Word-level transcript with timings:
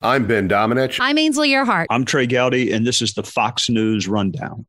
I'm 0.00 0.28
Ben 0.28 0.48
Domenech. 0.48 0.96
I'm 1.00 1.18
Ainsley 1.18 1.48
Earhardt. 1.48 1.86
I'm 1.90 2.04
Trey 2.04 2.28
Gowdy, 2.28 2.70
and 2.70 2.86
this 2.86 3.02
is 3.02 3.14
the 3.14 3.24
Fox 3.24 3.68
News 3.68 4.06
Rundown. 4.06 4.64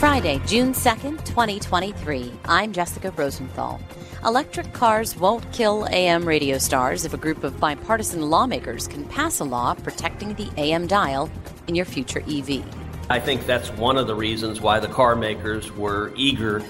Friday, 0.00 0.40
June 0.44 0.72
2nd, 0.72 1.24
2023. 1.24 2.32
I'm 2.46 2.72
Jessica 2.72 3.12
Rosenthal. 3.12 3.80
Electric 4.24 4.72
cars 4.72 5.16
won't 5.16 5.52
kill 5.52 5.86
AM 5.92 6.26
radio 6.26 6.58
stars 6.58 7.04
if 7.04 7.14
a 7.14 7.16
group 7.16 7.44
of 7.44 7.60
bipartisan 7.60 8.28
lawmakers 8.28 8.88
can 8.88 9.04
pass 9.04 9.38
a 9.38 9.44
law 9.44 9.74
protecting 9.74 10.34
the 10.34 10.50
AM 10.56 10.88
dial 10.88 11.30
in 11.68 11.76
your 11.76 11.86
future 11.86 12.24
EV. 12.28 12.64
I 13.08 13.20
think 13.20 13.46
that's 13.46 13.70
one 13.70 13.96
of 13.96 14.08
the 14.08 14.16
reasons 14.16 14.60
why 14.60 14.80
the 14.80 14.88
car 14.88 15.14
makers 15.14 15.70
were 15.70 16.12
eager 16.16 16.60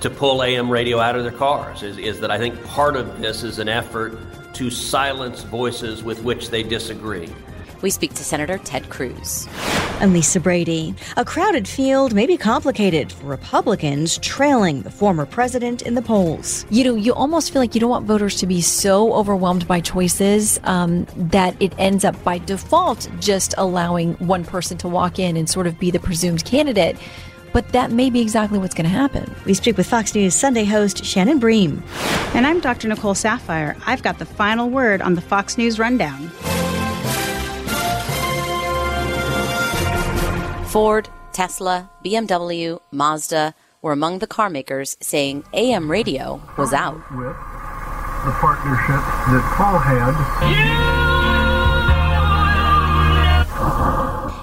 to 0.00 0.10
pull 0.10 0.42
AM 0.42 0.68
radio 0.68 0.98
out 0.98 1.14
of 1.14 1.22
their 1.22 1.30
cars, 1.30 1.84
is, 1.84 1.96
is 1.98 2.18
that 2.18 2.32
I 2.32 2.38
think 2.38 2.60
part 2.64 2.96
of 2.96 3.20
this 3.20 3.44
is 3.44 3.60
an 3.60 3.68
effort 3.68 4.18
to 4.58 4.70
silence 4.70 5.44
voices 5.44 6.02
with 6.02 6.20
which 6.24 6.50
they 6.50 6.64
disagree. 6.64 7.32
We 7.80 7.90
speak 7.90 8.14
to 8.14 8.24
Senator 8.24 8.58
Ted 8.58 8.90
Cruz. 8.90 9.46
I'm 10.00 10.12
Lisa 10.12 10.40
Brady. 10.40 10.96
A 11.16 11.24
crowded 11.24 11.68
field 11.68 12.12
may 12.12 12.26
be 12.26 12.36
complicated 12.36 13.12
for 13.12 13.26
Republicans 13.26 14.18
trailing 14.18 14.82
the 14.82 14.90
former 14.90 15.26
president 15.26 15.82
in 15.82 15.94
the 15.94 16.02
polls. 16.02 16.66
You 16.70 16.82
know, 16.82 16.96
you 16.96 17.14
almost 17.14 17.52
feel 17.52 17.62
like 17.62 17.76
you 17.76 17.80
don't 17.80 17.90
want 17.90 18.06
voters 18.06 18.34
to 18.40 18.48
be 18.48 18.60
so 18.60 19.12
overwhelmed 19.12 19.68
by 19.68 19.80
choices 19.80 20.58
um, 20.64 21.06
that 21.16 21.54
it 21.62 21.72
ends 21.78 22.04
up 22.04 22.20
by 22.24 22.38
default 22.38 23.08
just 23.20 23.54
allowing 23.58 24.14
one 24.14 24.44
person 24.44 24.76
to 24.78 24.88
walk 24.88 25.20
in 25.20 25.36
and 25.36 25.48
sort 25.48 25.68
of 25.68 25.78
be 25.78 25.92
the 25.92 26.00
presumed 26.00 26.44
candidate. 26.44 26.96
But 27.52 27.68
that 27.70 27.90
may 27.90 28.10
be 28.10 28.20
exactly 28.20 28.58
what's 28.58 28.74
going 28.74 28.84
to 28.84 28.90
happen. 28.90 29.34
We 29.44 29.54
speak 29.54 29.76
with 29.76 29.86
Fox 29.86 30.14
News 30.14 30.34
Sunday 30.34 30.64
host 30.64 31.04
Shannon 31.04 31.38
Bream. 31.38 31.82
And 32.34 32.46
I'm 32.46 32.60
Dr. 32.60 32.88
Nicole 32.88 33.14
Saphier. 33.14 33.80
I've 33.86 34.02
got 34.02 34.18
the 34.18 34.26
final 34.26 34.68
word 34.70 35.02
on 35.02 35.14
the 35.14 35.20
Fox 35.20 35.58
News 35.58 35.78
Rundown. 35.78 36.28
Ford, 40.68 41.08
Tesla, 41.32 41.90
BMW, 42.04 42.78
Mazda 42.92 43.54
were 43.80 43.92
among 43.92 44.18
the 44.18 44.26
car 44.26 44.50
makers 44.50 44.96
saying 45.00 45.44
AM 45.54 45.90
radio 45.90 46.42
was 46.58 46.72
out. 46.72 46.96
With 47.12 47.36
the 48.24 48.32
partnership 48.32 49.00
that 49.30 49.54
Paul 49.56 49.78
had. 49.78 50.12
Yeah! 50.52 51.17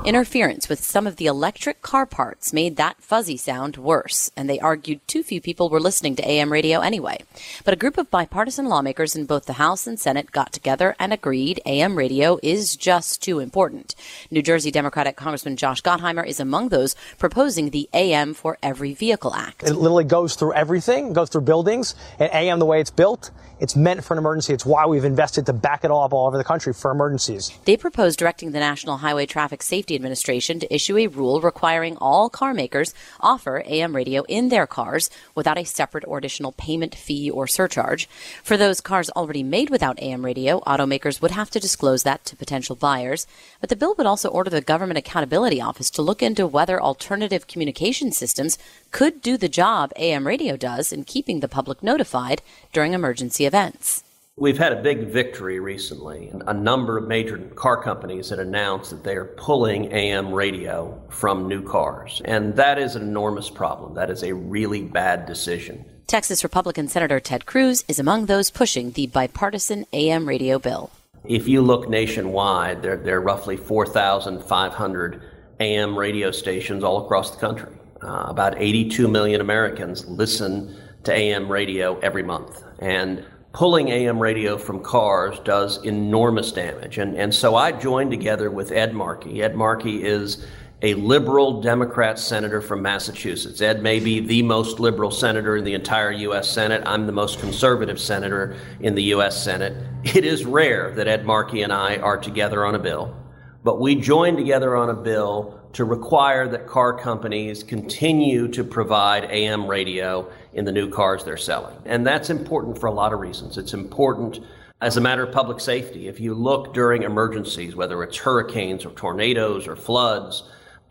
Interference 0.05 0.69
with 0.69 0.83
some 0.83 1.07
of 1.07 1.15
the 1.15 1.25
electric 1.25 1.81
car 1.81 2.05
parts 2.05 2.53
made 2.53 2.75
that 2.75 3.01
fuzzy 3.01 3.37
sound 3.37 3.75
worse, 3.75 4.29
and 4.37 4.47
they 4.47 4.59
argued 4.59 4.99
too 5.07 5.23
few 5.23 5.41
people 5.41 5.67
were 5.67 5.79
listening 5.79 6.15
to 6.15 6.29
AM 6.29 6.51
radio 6.51 6.79
anyway. 6.81 7.17
But 7.63 7.73
a 7.73 7.77
group 7.77 7.97
of 7.97 8.11
bipartisan 8.11 8.67
lawmakers 8.67 9.15
in 9.15 9.25
both 9.25 9.45
the 9.45 9.53
House 9.53 9.87
and 9.87 9.99
Senate 9.99 10.31
got 10.31 10.53
together 10.53 10.95
and 10.99 11.11
agreed 11.11 11.59
AM 11.65 11.95
radio 11.95 12.37
is 12.43 12.75
just 12.75 13.23
too 13.23 13.39
important. 13.39 13.95
New 14.29 14.43
Jersey 14.43 14.69
Democratic 14.69 15.15
Congressman 15.15 15.57
Josh 15.57 15.81
Gottheimer 15.81 16.23
is 16.23 16.39
among 16.39 16.69
those 16.69 16.95
proposing 17.17 17.71
the 17.71 17.89
AM 17.91 18.35
for 18.35 18.59
Every 18.61 18.93
Vehicle 18.93 19.33
Act. 19.33 19.63
It 19.63 19.73
literally 19.73 20.03
goes 20.03 20.35
through 20.35 20.53
everything, 20.53 21.13
goes 21.13 21.31
through 21.31 21.41
buildings, 21.41 21.95
and 22.19 22.31
AM 22.31 22.59
the 22.59 22.65
way 22.67 22.79
it's 22.79 22.91
built 22.91 23.31
it's 23.59 23.75
meant 23.75 24.03
for 24.03 24.13
an 24.13 24.17
emergency. 24.17 24.53
It's 24.53 24.65
why 24.65 24.85
we've 24.85 25.05
invested 25.05 25.45
to 25.45 25.53
back 25.53 25.83
it 25.83 25.91
all 25.91 26.03
up 26.03 26.13
all 26.13 26.27
over 26.27 26.37
the 26.37 26.43
country 26.43 26.73
for 26.73 26.91
emergencies. 26.91 27.57
They 27.65 27.77
propose 27.77 28.15
directing 28.15 28.51
the 28.51 28.59
National 28.59 28.97
Highway 28.97 29.25
Traffic 29.25 29.63
Safety 29.63 29.95
Administration 29.95 30.59
to 30.59 30.73
issue 30.73 30.97
a 30.97 31.07
rule 31.07 31.41
requiring 31.41 31.97
all 31.97 32.29
car 32.29 32.53
makers 32.53 32.93
offer 33.19 33.63
AM 33.65 33.95
radio 33.95 34.23
in 34.23 34.49
their 34.49 34.67
cars 34.67 35.09
without 35.33 35.57
a 35.57 35.63
separate 35.63 36.03
or 36.07 36.17
additional 36.17 36.51
payment 36.51 36.95
fee 36.95 37.29
or 37.29 37.47
surcharge. 37.47 38.09
For 38.43 38.57
those 38.57 38.81
cars 38.81 39.09
already 39.11 39.43
made 39.43 39.69
without 39.69 40.01
AM 40.01 40.25
radio, 40.25 40.59
automakers 40.61 41.21
would 41.21 41.31
have 41.31 41.49
to 41.51 41.59
disclose 41.59 42.03
that 42.03 42.25
to 42.25 42.35
potential 42.35 42.75
buyers. 42.75 43.27
But 43.61 43.69
the 43.69 43.75
bill 43.75 43.95
would 43.97 44.07
also 44.07 44.29
order 44.29 44.49
the 44.49 44.61
Government 44.61 44.97
Accountability 44.97 45.61
Office 45.61 45.89
to 45.91 46.01
look 46.01 46.21
into 46.21 46.47
whether 46.47 46.81
alternative 46.81 47.47
communication 47.47 48.11
systems 48.11 48.57
could 48.95 49.21
do 49.21 49.35
the 49.35 49.49
job 49.49 49.91
AM 49.97 50.25
radio 50.25 50.55
does 50.55 50.93
in 50.93 51.03
keeping 51.03 51.41
the 51.41 51.49
public 51.49 51.83
notified 51.83 52.41
during 52.71 52.93
emergency 52.93 53.45
events. 53.45 54.05
We've 54.37 54.57
had 54.57 54.71
a 54.71 54.81
big 54.81 55.07
victory 55.07 55.59
recently. 55.59 56.31
A 56.47 56.53
number 56.53 56.97
of 56.97 57.05
major 57.05 57.37
car 57.55 57.83
companies 57.83 58.29
had 58.29 58.39
announced 58.39 58.91
that 58.91 59.03
they 59.03 59.17
are 59.17 59.25
pulling 59.25 59.91
AM 59.91 60.33
radio 60.33 60.97
from 61.09 61.49
new 61.49 61.61
cars. 61.61 62.21
And 62.23 62.55
that 62.55 62.79
is 62.79 62.95
an 62.95 63.01
enormous 63.01 63.49
problem. 63.49 63.95
That 63.95 64.09
is 64.09 64.23
a 64.23 64.33
really 64.33 64.83
bad 64.83 65.25
decision. 65.25 65.83
Texas 66.07 66.41
Republican 66.41 66.87
Senator 66.87 67.19
Ted 67.19 67.45
Cruz 67.45 67.83
is 67.89 67.99
among 67.99 68.27
those 68.27 68.49
pushing 68.49 68.91
the 68.91 69.07
bipartisan 69.07 69.85
AM 69.91 70.25
radio 70.25 70.57
bill. 70.57 70.89
If 71.25 71.49
you 71.49 71.61
look 71.61 71.89
nationwide, 71.89 72.81
there, 72.81 72.95
there 72.95 73.17
are 73.17 73.21
roughly 73.21 73.57
4,500 73.57 75.21
AM 75.59 75.99
radio 75.99 76.31
stations 76.31 76.81
all 76.81 77.03
across 77.03 77.31
the 77.31 77.41
country. 77.41 77.73
Uh, 78.05 78.25
about 78.27 78.61
82 78.61 79.07
million 79.07 79.41
Americans 79.41 80.05
listen 80.05 80.75
to 81.03 81.11
AM 81.11 81.51
radio 81.51 81.97
every 81.99 82.21
month. 82.21 82.63
And 82.77 83.25
pulling 83.51 83.89
AM 83.89 84.19
radio 84.19 84.59
from 84.59 84.83
cars 84.83 85.39
does 85.39 85.83
enormous 85.83 86.51
damage. 86.51 86.99
And, 86.99 87.15
and 87.15 87.33
so 87.33 87.55
I 87.55 87.71
joined 87.71 88.11
together 88.11 88.51
with 88.51 88.71
Ed 88.71 88.93
Markey. 88.93 89.41
Ed 89.41 89.55
Markey 89.55 90.03
is 90.03 90.45
a 90.83 90.93
liberal 90.95 91.61
Democrat 91.61 92.19
senator 92.19 92.61
from 92.61 92.83
Massachusetts. 92.83 93.59
Ed 93.59 93.81
may 93.81 93.99
be 93.99 94.19
the 94.19 94.43
most 94.43 94.79
liberal 94.79 95.09
senator 95.09 95.57
in 95.57 95.63
the 95.63 95.73
entire 95.73 96.11
U.S. 96.11 96.47
Senate. 96.47 96.83
I'm 96.85 97.07
the 97.07 97.11
most 97.11 97.39
conservative 97.39 97.99
senator 97.99 98.55
in 98.81 98.93
the 98.93 99.03
U.S. 99.03 99.41
Senate. 99.43 99.73
It 100.03 100.25
is 100.25 100.45
rare 100.45 100.93
that 100.95 101.07
Ed 101.07 101.25
Markey 101.25 101.63
and 101.63 101.73
I 101.73 101.97
are 101.97 102.17
together 102.17 102.65
on 102.65 102.75
a 102.75 102.79
bill, 102.79 103.15
but 103.63 103.79
we 103.79 103.95
joined 103.95 104.37
together 104.37 104.75
on 104.75 104.91
a 104.91 104.93
bill 104.93 105.59
to 105.75 105.83
require 105.83 106.47
that 106.47 106.67
car 106.67 106.97
companies 106.97 107.61
continue 107.61 108.47
to 108.47 108.63
provide 108.63 109.25
AM 109.25 109.67
radio 109.67 110.25
in 110.53 110.63
the 110.63 110.71
new 110.71 110.89
cars 110.89 111.25
they're 111.25 111.35
selling. 111.35 111.75
And 111.83 112.07
that's 112.07 112.29
important 112.29 112.79
for 112.79 112.87
a 112.87 112.93
lot 112.93 113.11
of 113.11 113.19
reasons. 113.19 113.57
It's 113.57 113.73
important 113.73 114.39
as 114.79 114.95
a 114.95 115.01
matter 115.01 115.23
of 115.23 115.33
public 115.33 115.59
safety. 115.59 116.07
If 116.07 116.21
you 116.21 116.33
look 116.33 116.73
during 116.73 117.03
emergencies, 117.03 117.75
whether 117.75 118.01
it's 118.03 118.15
hurricanes 118.15 118.85
or 118.85 118.91
tornadoes 118.91 119.67
or 119.67 119.75
floods, 119.75 120.43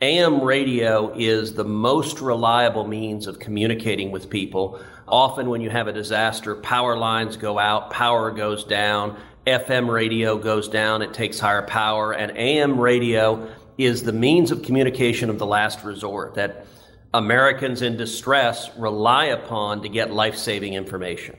AM 0.02 0.42
radio 0.42 1.14
is 1.16 1.54
the 1.54 1.64
most 1.64 2.20
reliable 2.20 2.86
means 2.86 3.26
of 3.26 3.38
communicating 3.38 4.10
with 4.10 4.28
people. 4.28 4.78
Often, 5.08 5.48
when 5.48 5.62
you 5.62 5.70
have 5.70 5.88
a 5.88 5.94
disaster, 5.94 6.56
power 6.56 6.94
lines 6.94 7.38
go 7.38 7.58
out, 7.58 7.90
power 7.90 8.30
goes 8.30 8.64
down, 8.64 9.16
FM 9.46 9.88
radio 9.88 10.36
goes 10.36 10.68
down, 10.68 11.00
it 11.00 11.14
takes 11.14 11.38
higher 11.38 11.62
power, 11.62 12.12
and 12.12 12.36
AM 12.36 12.78
radio 12.78 13.48
is 13.78 14.02
the 14.02 14.12
means 14.12 14.50
of 14.50 14.62
communication 14.62 15.30
of 15.30 15.38
the 15.38 15.46
last 15.46 15.84
resort 15.84 16.34
that 16.34 16.66
Americans 17.12 17.82
in 17.82 17.96
distress 17.96 18.70
rely 18.76 19.26
upon 19.26 19.82
to 19.82 19.88
get 19.88 20.12
life 20.12 20.36
saving 20.36 20.74
information. 20.74 21.36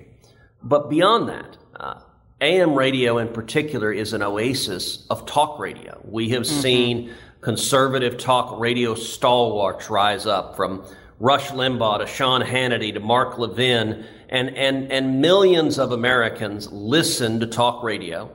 But 0.64 0.90
beyond 0.90 1.30
that, 1.30 1.58
uh, 1.76 2.00
AM 2.42 2.76
radio 2.76 3.18
in 3.18 3.30
particular 3.30 3.92
is 3.92 4.14
an 4.14 4.22
oasis 4.22 5.06
of 5.10 5.26
talk 5.26 5.60
radio. 5.60 6.00
We 6.04 6.30
have 6.30 6.44
mm-hmm. 6.44 6.62
seen 6.62 7.14
conservative 7.42 8.18
talk 8.18 8.60
radio 8.60 8.96
stalwarts 8.96 9.90
rise 9.90 10.26
up 10.26 10.56
from 10.56 10.84
Rush 11.20 11.50
Limbaugh 11.50 12.00
to 12.00 12.08
Sean 12.08 12.42
Hannity 12.42 12.94
to 12.94 13.00
Mark 13.00 13.38
Levin, 13.38 14.06
and, 14.30 14.50
and, 14.58 14.92
and 14.92 15.22
millions 15.22 15.80
of 15.80 15.92
Americans 15.92 16.72
listen 16.72 17.40
to 17.40 17.48
talk 17.48 17.84
radio 17.84 18.30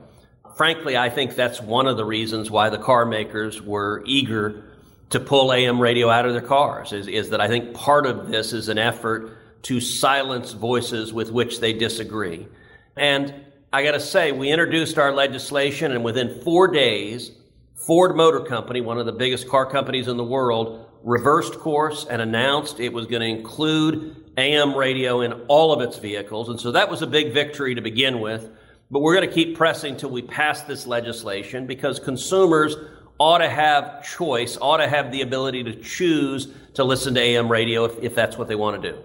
frankly, 0.61 0.95
I 0.95 1.09
think 1.09 1.35
that's 1.35 1.59
one 1.59 1.87
of 1.87 1.97
the 1.97 2.05
reasons 2.05 2.51
why 2.51 2.69
the 2.69 2.77
car 2.77 3.03
makers 3.03 3.59
were 3.59 4.03
eager 4.05 4.63
to 5.09 5.19
pull 5.19 5.51
AM 5.51 5.81
radio 5.81 6.07
out 6.07 6.27
of 6.27 6.33
their 6.33 6.41
cars, 6.43 6.93
is, 6.93 7.07
is 7.07 7.31
that 7.31 7.41
I 7.41 7.47
think 7.47 7.73
part 7.73 8.05
of 8.05 8.27
this 8.27 8.53
is 8.53 8.69
an 8.69 8.77
effort 8.77 9.63
to 9.63 9.81
silence 9.81 10.51
voices 10.51 11.11
with 11.11 11.31
which 11.31 11.61
they 11.61 11.73
disagree. 11.73 12.47
And 12.95 13.33
I 13.73 13.81
got 13.83 13.93
to 13.93 13.99
say, 13.99 14.33
we 14.33 14.51
introduced 14.51 14.99
our 14.99 15.11
legislation, 15.11 15.93
and 15.93 16.03
within 16.03 16.43
four 16.43 16.67
days, 16.67 17.31
Ford 17.73 18.15
Motor 18.15 18.41
Company, 18.41 18.81
one 18.81 18.99
of 18.99 19.07
the 19.07 19.13
biggest 19.13 19.49
car 19.49 19.65
companies 19.65 20.07
in 20.07 20.17
the 20.17 20.23
world, 20.23 20.85
reversed 21.01 21.57
course 21.57 22.05
and 22.07 22.21
announced 22.21 22.79
it 22.79 22.93
was 22.93 23.07
going 23.07 23.21
to 23.21 23.39
include 23.39 24.15
AM 24.37 24.75
radio 24.75 25.21
in 25.21 25.33
all 25.47 25.73
of 25.73 25.81
its 25.81 25.97
vehicles. 25.97 26.49
And 26.49 26.59
so 26.59 26.73
that 26.73 26.87
was 26.87 27.01
a 27.01 27.07
big 27.07 27.33
victory 27.33 27.73
to 27.73 27.81
begin 27.81 28.19
with. 28.19 28.47
But 28.91 28.99
we're 28.99 29.15
going 29.15 29.27
to 29.27 29.33
keep 29.33 29.55
pressing 29.55 29.95
till 29.95 30.09
we 30.09 30.21
pass 30.21 30.63
this 30.63 30.85
legislation 30.85 31.65
because 31.65 31.97
consumers 31.97 32.75
ought 33.17 33.37
to 33.37 33.49
have 33.49 34.03
choice, 34.03 34.57
ought 34.59 34.77
to 34.77 34.87
have 34.87 35.11
the 35.11 35.21
ability 35.21 35.63
to 35.63 35.75
choose 35.75 36.49
to 36.73 36.83
listen 36.83 37.13
to 37.13 37.21
AM 37.21 37.49
radio 37.49 37.85
if, 37.85 37.97
if 38.03 38.15
that's 38.15 38.37
what 38.37 38.49
they 38.49 38.55
want 38.55 38.81
to 38.81 38.91
do. 38.91 38.97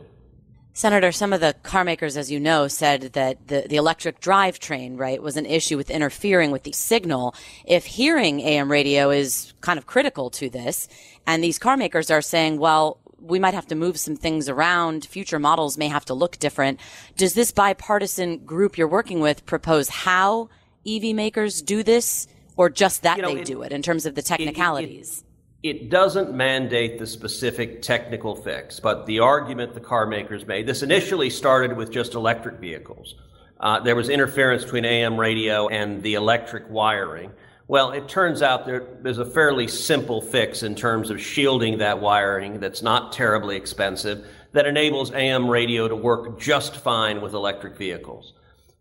Senator, 0.72 1.10
some 1.10 1.32
of 1.32 1.40
the 1.40 1.54
car 1.62 1.84
makers, 1.84 2.18
as 2.18 2.30
you 2.30 2.38
know, 2.38 2.68
said 2.68 3.12
that 3.14 3.48
the, 3.48 3.64
the 3.66 3.76
electric 3.76 4.20
drivetrain, 4.20 4.98
right, 4.98 5.22
was 5.22 5.38
an 5.38 5.46
issue 5.46 5.76
with 5.76 5.88
interfering 5.88 6.50
with 6.50 6.64
the 6.64 6.72
signal. 6.72 7.34
If 7.64 7.86
hearing 7.86 8.40
AM 8.40 8.70
radio 8.70 9.10
is 9.10 9.54
kind 9.62 9.78
of 9.78 9.86
critical 9.86 10.28
to 10.30 10.50
this, 10.50 10.86
and 11.26 11.42
these 11.42 11.58
car 11.58 11.78
makers 11.78 12.10
are 12.10 12.20
saying, 12.20 12.58
well, 12.58 12.98
we 13.26 13.38
might 13.38 13.54
have 13.54 13.66
to 13.68 13.74
move 13.74 13.98
some 13.98 14.16
things 14.16 14.48
around. 14.48 15.04
Future 15.04 15.38
models 15.38 15.76
may 15.76 15.88
have 15.88 16.04
to 16.06 16.14
look 16.14 16.38
different. 16.38 16.80
Does 17.16 17.34
this 17.34 17.50
bipartisan 17.50 18.38
group 18.44 18.78
you're 18.78 18.88
working 18.88 19.20
with 19.20 19.46
propose 19.46 19.88
how 19.88 20.48
EV 20.86 21.14
makers 21.14 21.62
do 21.62 21.82
this 21.82 22.28
or 22.56 22.70
just 22.70 23.02
that 23.02 23.16
you 23.16 23.22
know, 23.22 23.34
they 23.34 23.40
it, 23.40 23.46
do 23.46 23.62
it 23.62 23.72
in 23.72 23.82
terms 23.82 24.06
of 24.06 24.14
the 24.14 24.22
technicalities? 24.22 25.24
It, 25.62 25.68
it, 25.68 25.76
it, 25.76 25.90
doesn't 25.90 26.32
mandate 26.32 26.98
the 26.98 27.06
specific 27.06 27.82
technical 27.82 28.36
fix, 28.36 28.80
but 28.80 29.06
the 29.06 29.20
argument 29.20 29.74
the 29.74 29.80
car 29.80 30.06
makers 30.06 30.46
made, 30.46 30.66
this 30.66 30.82
initially 30.82 31.30
started 31.30 31.76
with 31.76 31.90
just 31.90 32.14
electric 32.14 32.60
vehicles. 32.60 33.14
Uh, 33.58 33.80
there 33.80 33.96
was 33.96 34.08
interference 34.08 34.62
between 34.64 34.84
AM 34.84 35.18
radio 35.18 35.68
and 35.68 36.02
the 36.02 36.14
electric 36.14 36.68
wiring. 36.70 37.32
Well, 37.68 37.90
it 37.90 38.08
turns 38.08 38.42
out 38.42 38.64
there, 38.64 38.86
there's 39.02 39.18
a 39.18 39.24
fairly 39.24 39.66
simple 39.66 40.20
fix 40.20 40.62
in 40.62 40.76
terms 40.76 41.10
of 41.10 41.20
shielding 41.20 41.78
that 41.78 42.00
wiring 42.00 42.60
that's 42.60 42.80
not 42.80 43.12
terribly 43.12 43.56
expensive 43.56 44.24
that 44.52 44.66
enables 44.66 45.12
AM 45.12 45.50
radio 45.50 45.88
to 45.88 45.96
work 45.96 46.38
just 46.38 46.76
fine 46.76 47.20
with 47.20 47.34
electric 47.34 47.76
vehicles. 47.76 48.34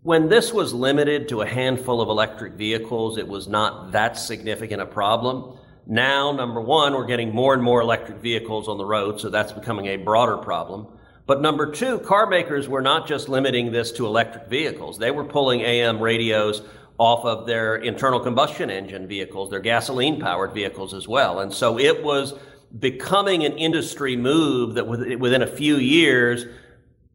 When 0.04 0.30
this 0.30 0.54
was 0.54 0.72
limited 0.72 1.28
to 1.30 1.42
a 1.42 1.48
handful 1.48 2.00
of 2.00 2.10
electric 2.10 2.54
vehicles, 2.54 3.18
it 3.18 3.28
was 3.28 3.48
not 3.48 3.92
that 3.94 4.20
significant 4.20 4.84
a 4.84 4.86
problem. 4.86 5.58
Now, 5.88 6.32
number 6.32 6.62
one, 6.62 6.94
we're 6.94 7.08
getting 7.08 7.34
more 7.34 7.56
and 7.56 7.64
more 7.64 7.82
electric 7.82 8.20
vehicles 8.20 8.68
on 8.68 8.78
the 8.78 8.86
road, 8.86 9.20
so 9.20 9.30
that's 9.30 9.52
becoming 9.52 9.88
a 9.88 9.98
broader 9.98 10.38
problem. 10.38 10.88
But 11.26 11.42
number 11.42 11.72
two, 11.72 11.98
car 12.00 12.28
makers 12.28 12.70
were 12.70 12.84
not 12.84 13.08
just 13.08 13.30
limiting 13.30 13.72
this 13.72 13.92
to 13.94 14.06
electric 14.06 14.48
vehicles. 14.48 15.00
They 15.00 15.10
were 15.10 15.24
pulling 15.24 15.62
AM 15.62 16.00
radios 16.00 16.62
off 16.98 17.26
of 17.26 17.46
their 17.46 17.76
internal 17.76 18.20
combustion 18.20 18.70
engine 18.70 19.08
vehicles, 19.08 19.50
their 19.50 19.60
gasoline 19.60 20.20
powered 20.20 20.54
vehicles 20.54 20.94
as 20.94 21.08
well. 21.08 21.40
And 21.42 21.54
so 21.54 21.78
it 21.78 22.04
was 22.04 22.34
becoming 22.80 23.44
an 23.46 23.58
industry 23.58 24.16
move 24.16 24.76
that 24.76 24.88
within 24.88 25.42
a 25.42 25.48
few 25.48 25.78
years, 25.78 26.46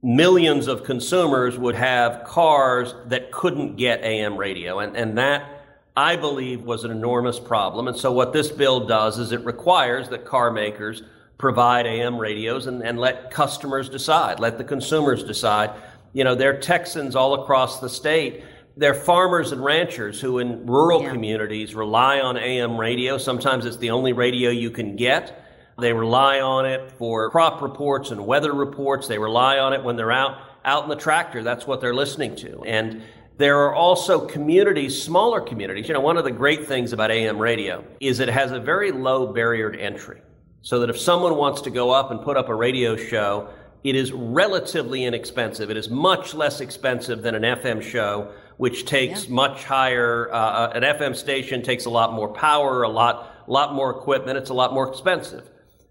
millions 0.03 0.67
of 0.67 0.85
consumers 0.85 1.59
would 1.59 1.75
have 1.75 2.25
cars 2.25 2.95
that 3.07 3.31
couldn't 3.31 3.77
get 3.77 4.03
AM 4.03 4.37
radio. 4.37 4.79
And, 4.81 4.97
and 4.97 5.19
that, 5.19 5.65
I 5.97 6.17
believe, 6.17 6.63
was 6.63 6.85
an 6.85 6.91
enormous 6.91 7.39
problem. 7.39 7.89
And 7.89 7.97
so 7.97 8.13
what 8.13 8.33
this 8.33 8.51
bill 8.51 8.87
does 8.87 9.19
is 9.19 9.33
it 9.33 9.45
requires 9.45 10.09
that 10.11 10.25
car 10.25 10.51
makers 10.51 11.03
provide 11.39 11.87
AM 11.87 12.19
radios 12.19 12.67
and, 12.67 12.83
and 12.83 12.99
let 12.99 13.31
customers 13.31 13.89
decide, 13.89 14.41
let 14.41 14.59
the 14.59 14.65
consumers 14.65 15.25
decide. 15.25 15.71
You 16.13 16.25
know, 16.25 16.35
there 16.35 16.51
are 16.51 16.61
Texans 16.61 17.17
all 17.17 17.43
across 17.43 17.81
the 17.81 17.89
state 17.89 18.43
they're 18.77 18.95
farmers 18.95 19.53
and 19.53 19.65
ranchers 19.65 20.21
who 20.21 20.39
in 20.39 20.67
rural 20.67 21.03
yeah. 21.03 21.11
communities 21.11 21.75
rely 21.75 22.21
on 22.21 22.37
AM 22.37 22.79
radio. 22.79 23.19
Sometimes 23.19 23.67
it's 23.67 23.77
the 23.77 23.91
only 23.91 24.13
radio 24.13 24.51
you 24.51 24.71
can 24.71 24.97
get. 24.97 25.47
They 25.79 25.93
rely 25.93 26.41
on 26.41 26.67
it 26.67 26.93
for 26.93 27.31
crop 27.31 27.63
reports 27.63 28.11
and 28.11 28.27
weather 28.27 28.53
reports. 28.53 29.09
They 29.09 29.19
rely 29.19 29.59
on 29.59 29.73
it 29.73 29.83
when 29.83 29.97
they're 29.97 30.13
out 30.13 30.39
out 30.65 30.85
in 30.85 30.91
the 30.91 30.97
tractor. 30.97 31.43
That's 31.43 31.67
what 31.67 31.81
they're 31.81 31.95
listening 31.95 32.37
to. 32.37 32.63
And 32.65 33.03
there 33.39 33.61
are 33.61 33.75
also 33.75 34.27
communities, 34.27 35.03
smaller 35.03 35.41
communities. 35.41 35.89
You 35.89 35.95
know, 35.95 36.01
one 36.01 36.19
of 36.19 36.25
the 36.25 36.31
great 36.31 36.67
things 36.67 36.93
about 36.93 37.11
AM 37.11 37.39
radio 37.39 37.83
is 37.99 38.21
it 38.21 38.29
has 38.29 38.53
a 38.53 38.61
very 38.61 38.93
low 38.93 39.33
barrier 39.33 39.71
to 39.71 39.81
entry. 39.81 40.21
So 40.63 40.81
that 40.81 40.91
if 40.91 40.99
someone 40.99 41.37
wants 41.37 41.63
to 41.63 41.71
go 41.71 41.91
up 41.91 42.11
and 42.11 42.21
put 42.21 42.37
up 42.37 42.51
a 42.51 42.55
radio 42.55 42.95
show, 42.97 43.49
it 43.83 43.97
is 43.97 44.13
relatively 44.13 45.05
inexpensive. 45.05 45.71
It 45.71 45.79
is 45.79 45.89
much 45.89 46.35
less 46.35 46.61
expensive 46.61 47.23
than 47.23 47.35
an 47.35 47.43
FM 47.43 47.81
show 47.81 48.31
which 48.61 48.85
takes 48.85 49.25
yeah. 49.25 49.33
much 49.33 49.65
higher. 49.65 50.31
Uh, 50.31 50.69
an 50.75 50.83
FM 50.83 51.17
station 51.17 51.63
takes 51.63 51.87
a 51.87 51.91
lot 51.91 52.13
more 52.13 52.29
power, 52.29 52.83
a 52.83 52.91
lot, 52.91 53.49
lot 53.49 53.73
more 53.73 53.91
equipment. 53.91 54.37
It's 54.37 54.51
a 54.51 54.55
lot 54.55 54.75
more 54.75 54.87
expensive. 54.87 55.49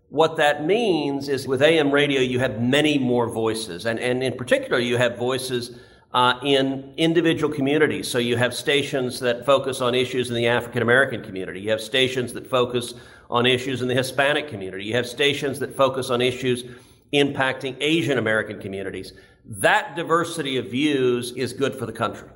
What 0.09 0.37
that 0.37 0.63
means 0.63 1.29
is 1.29 1.47
with 1.47 1.63
AM 1.63 1.89
radio, 1.89 2.21
you 2.21 2.37
have 2.37 2.61
many 2.61 2.99
more 2.99 3.27
voices, 3.27 3.87
and, 3.87 3.99
and 3.99 4.21
in 4.21 4.37
particular, 4.37 4.77
you 4.77 4.97
have 4.97 5.17
voices 5.17 5.79
uh, 6.13 6.35
in 6.43 6.93
individual 6.95 7.51
communities. 7.51 8.07
So 8.07 8.19
you 8.19 8.37
have 8.37 8.53
stations 8.53 9.19
that 9.21 9.47
focus 9.47 9.81
on 9.81 9.95
issues 9.95 10.29
in 10.29 10.35
the 10.35 10.45
African 10.45 10.83
American 10.83 11.23
community. 11.23 11.61
You 11.61 11.71
have 11.71 11.81
stations 11.81 12.33
that 12.33 12.47
focus 12.47 12.93
on 13.31 13.47
issues 13.47 13.81
in 13.81 13.87
the 13.87 13.95
Hispanic 13.95 14.47
community. 14.47 14.85
You 14.85 14.93
have 14.93 15.07
stations 15.07 15.57
that 15.57 15.75
focus 15.75 16.11
on 16.11 16.21
issues 16.21 16.65
impacting 17.13 17.77
Asian 17.79 18.19
American 18.19 18.61
communities. 18.61 19.13
That 19.43 19.95
diversity 19.95 20.57
of 20.57 20.67
views 20.67 21.31
is 21.31 21.51
good 21.51 21.73
for 21.73 21.87
the 21.87 21.93
country 21.93 22.29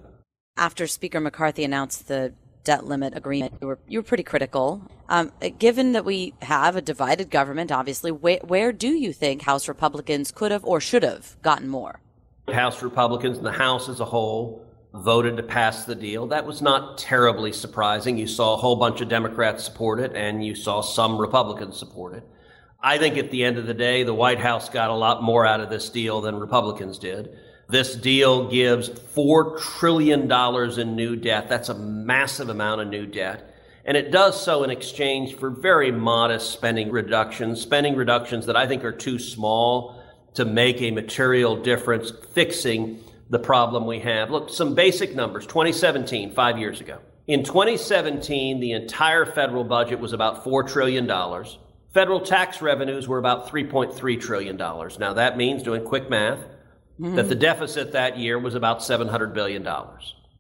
after 0.58 0.88
Speaker 0.88 1.20
McCarthy 1.20 1.64
announced 1.64 2.08
the 2.08 2.34
debt 2.64 2.86
limit 2.86 3.16
agreement, 3.16 3.56
you 3.62 3.68
were, 3.68 3.80
you 3.88 4.00
were 4.00 4.04
pretty 4.04 4.24
critical. 4.24 4.82
Um, 5.10 5.32
given 5.60 5.92
that 5.94 6.06
we 6.06 6.34
have 6.42 6.76
a 6.76 6.82
divided 6.82 7.30
government, 7.30 7.72
obviously, 7.72 8.12
where, 8.12 8.40
where 8.44 8.72
do 8.72 8.90
you 8.90 9.14
think 9.14 9.42
House 9.42 9.68
Republicans 9.68 10.32
could 10.32 10.52
have 10.52 10.64
or 10.64 10.80
should 10.80 11.04
have 11.04 11.36
gotten 11.42 11.68
more? 11.68 12.00
House 12.50 12.82
Republicans 12.82 13.38
and 13.38 13.46
the 13.46 13.52
House 13.52 13.90
as 13.90 14.00
a 14.00 14.06
whole 14.06 14.66
voted 14.94 15.38
to 15.38 15.44
pass 15.44 15.86
the 15.86 15.96
deal. 15.96 16.28
That 16.28 16.46
was 16.46 16.62
not 16.62 16.98
terribly 16.98 17.52
surprising. 17.52 18.18
You 18.18 18.28
saw 18.28 18.54
a 18.54 18.58
whole 18.58 18.76
bunch 18.76 19.02
of 19.02 19.10
Democrats 19.10 19.64
support 19.64 20.00
it, 20.00 20.14
and 20.16 20.46
you 20.46 20.56
saw 20.56 20.82
some 20.82 21.18
Republicans 21.18 21.78
support 21.78 22.14
it. 22.14 22.24
I 22.80 22.98
think 22.98 23.18
at 23.18 23.32
the 23.32 23.44
end 23.44 23.58
of 23.58 23.66
the 23.66 23.74
day, 23.74 24.04
the 24.04 24.14
White 24.14 24.40
House 24.40 24.70
got 24.70 24.90
a 24.90 24.96
lot 24.96 25.24
more 25.24 25.46
out 25.46 25.62
of 25.62 25.70
this 25.70 25.90
deal 25.90 26.22
than 26.22 26.40
Republicans 26.40 27.00
did. 27.00 27.36
This 27.70 27.96
deal 27.96 28.50
gives 28.50 28.90
$4 28.90 29.60
trillion 29.60 30.32
in 30.80 30.96
new 30.96 31.16
debt. 31.16 31.50
That's 31.50 31.70
a 31.70 31.74
massive 31.74 32.50
amount 32.50 32.82
of 32.82 32.88
new 32.88 33.06
debt. 33.06 33.56
And 33.86 33.98
it 33.98 34.12
does 34.12 34.42
so 34.42 34.64
in 34.64 34.70
exchange 34.70 35.36
for 35.36 35.50
very 35.50 35.92
modest 35.92 36.52
spending 36.52 36.92
reductions, 36.92 37.62
spending 37.62 37.96
reductions 37.96 38.46
that 38.46 38.56
I 38.56 38.68
think 38.68 38.84
are 38.84 38.94
too 38.94 39.20
small 39.20 40.02
to 40.36 40.46
make 40.46 40.82
a 40.82 40.92
material 40.92 41.56
difference 41.56 42.12
fixing 42.34 43.04
the 43.30 43.40
problem 43.40 43.86
we 43.86 44.00
have. 44.00 44.30
Look, 44.30 44.50
some 44.50 44.76
basic 44.76 45.16
numbers 45.16 45.46
2017, 45.46 46.34
five 46.34 46.58
years 46.58 46.82
ago. 46.82 47.00
In 47.28 47.44
2017, 47.44 48.60
the 48.60 48.74
entire 48.74 49.26
federal 49.26 49.64
budget 49.64 50.00
was 50.00 50.14
about 50.14 50.44
$4 50.44 50.68
trillion. 50.68 51.08
Federal 51.94 52.20
tax 52.20 52.62
revenues 52.62 53.08
were 53.08 53.18
about 53.18 53.48
$3.3 53.48 54.20
trillion. 54.20 54.58
Now, 54.58 55.14
that 55.14 55.38
means, 55.38 55.64
doing 55.64 55.86
quick 55.86 56.10
math, 56.10 56.40
mm-hmm. 57.04 57.16
that 57.16 57.28
the 57.28 57.36
deficit 57.36 57.92
that 57.92 58.18
year 58.18 58.40
was 58.40 58.56
about 58.56 58.80
$700 58.80 59.34
billion. 59.34 59.68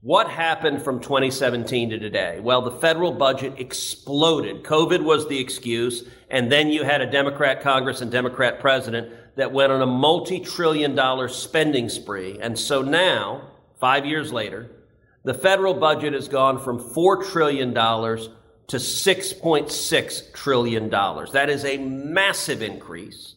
What 0.01 0.29
happened 0.29 0.81
from 0.81 0.99
2017 0.99 1.91
to 1.91 1.99
today? 1.99 2.39
Well, 2.41 2.61
the 2.61 2.71
federal 2.71 3.11
budget 3.11 3.53
exploded. 3.57 4.63
COVID 4.63 5.03
was 5.03 5.27
the 5.27 5.39
excuse, 5.39 6.03
and 6.29 6.51
then 6.51 6.69
you 6.69 6.83
had 6.83 7.01
a 7.01 7.09
Democrat 7.09 7.61
Congress 7.61 8.01
and 8.01 8.11
Democrat 8.11 8.59
president 8.59 9.13
that 9.35 9.51
went 9.51 9.71
on 9.71 9.81
a 9.81 9.85
multi 9.85 10.39
trillion 10.39 10.95
dollar 10.95 11.27
spending 11.27 11.89
spree. 11.89 12.37
And 12.41 12.57
so 12.57 12.81
now, 12.81 13.49
five 13.79 14.05
years 14.05 14.31
later, 14.31 14.69
the 15.23 15.33
federal 15.33 15.73
budget 15.73 16.13
has 16.13 16.27
gone 16.27 16.59
from 16.59 16.79
$4 16.79 17.25
trillion 17.31 17.73
to 17.73 18.77
$6.6 18.77 20.33
trillion. 20.33 20.89
That 20.89 21.49
is 21.49 21.65
a 21.65 21.77
massive 21.77 22.61
increase. 22.61 23.35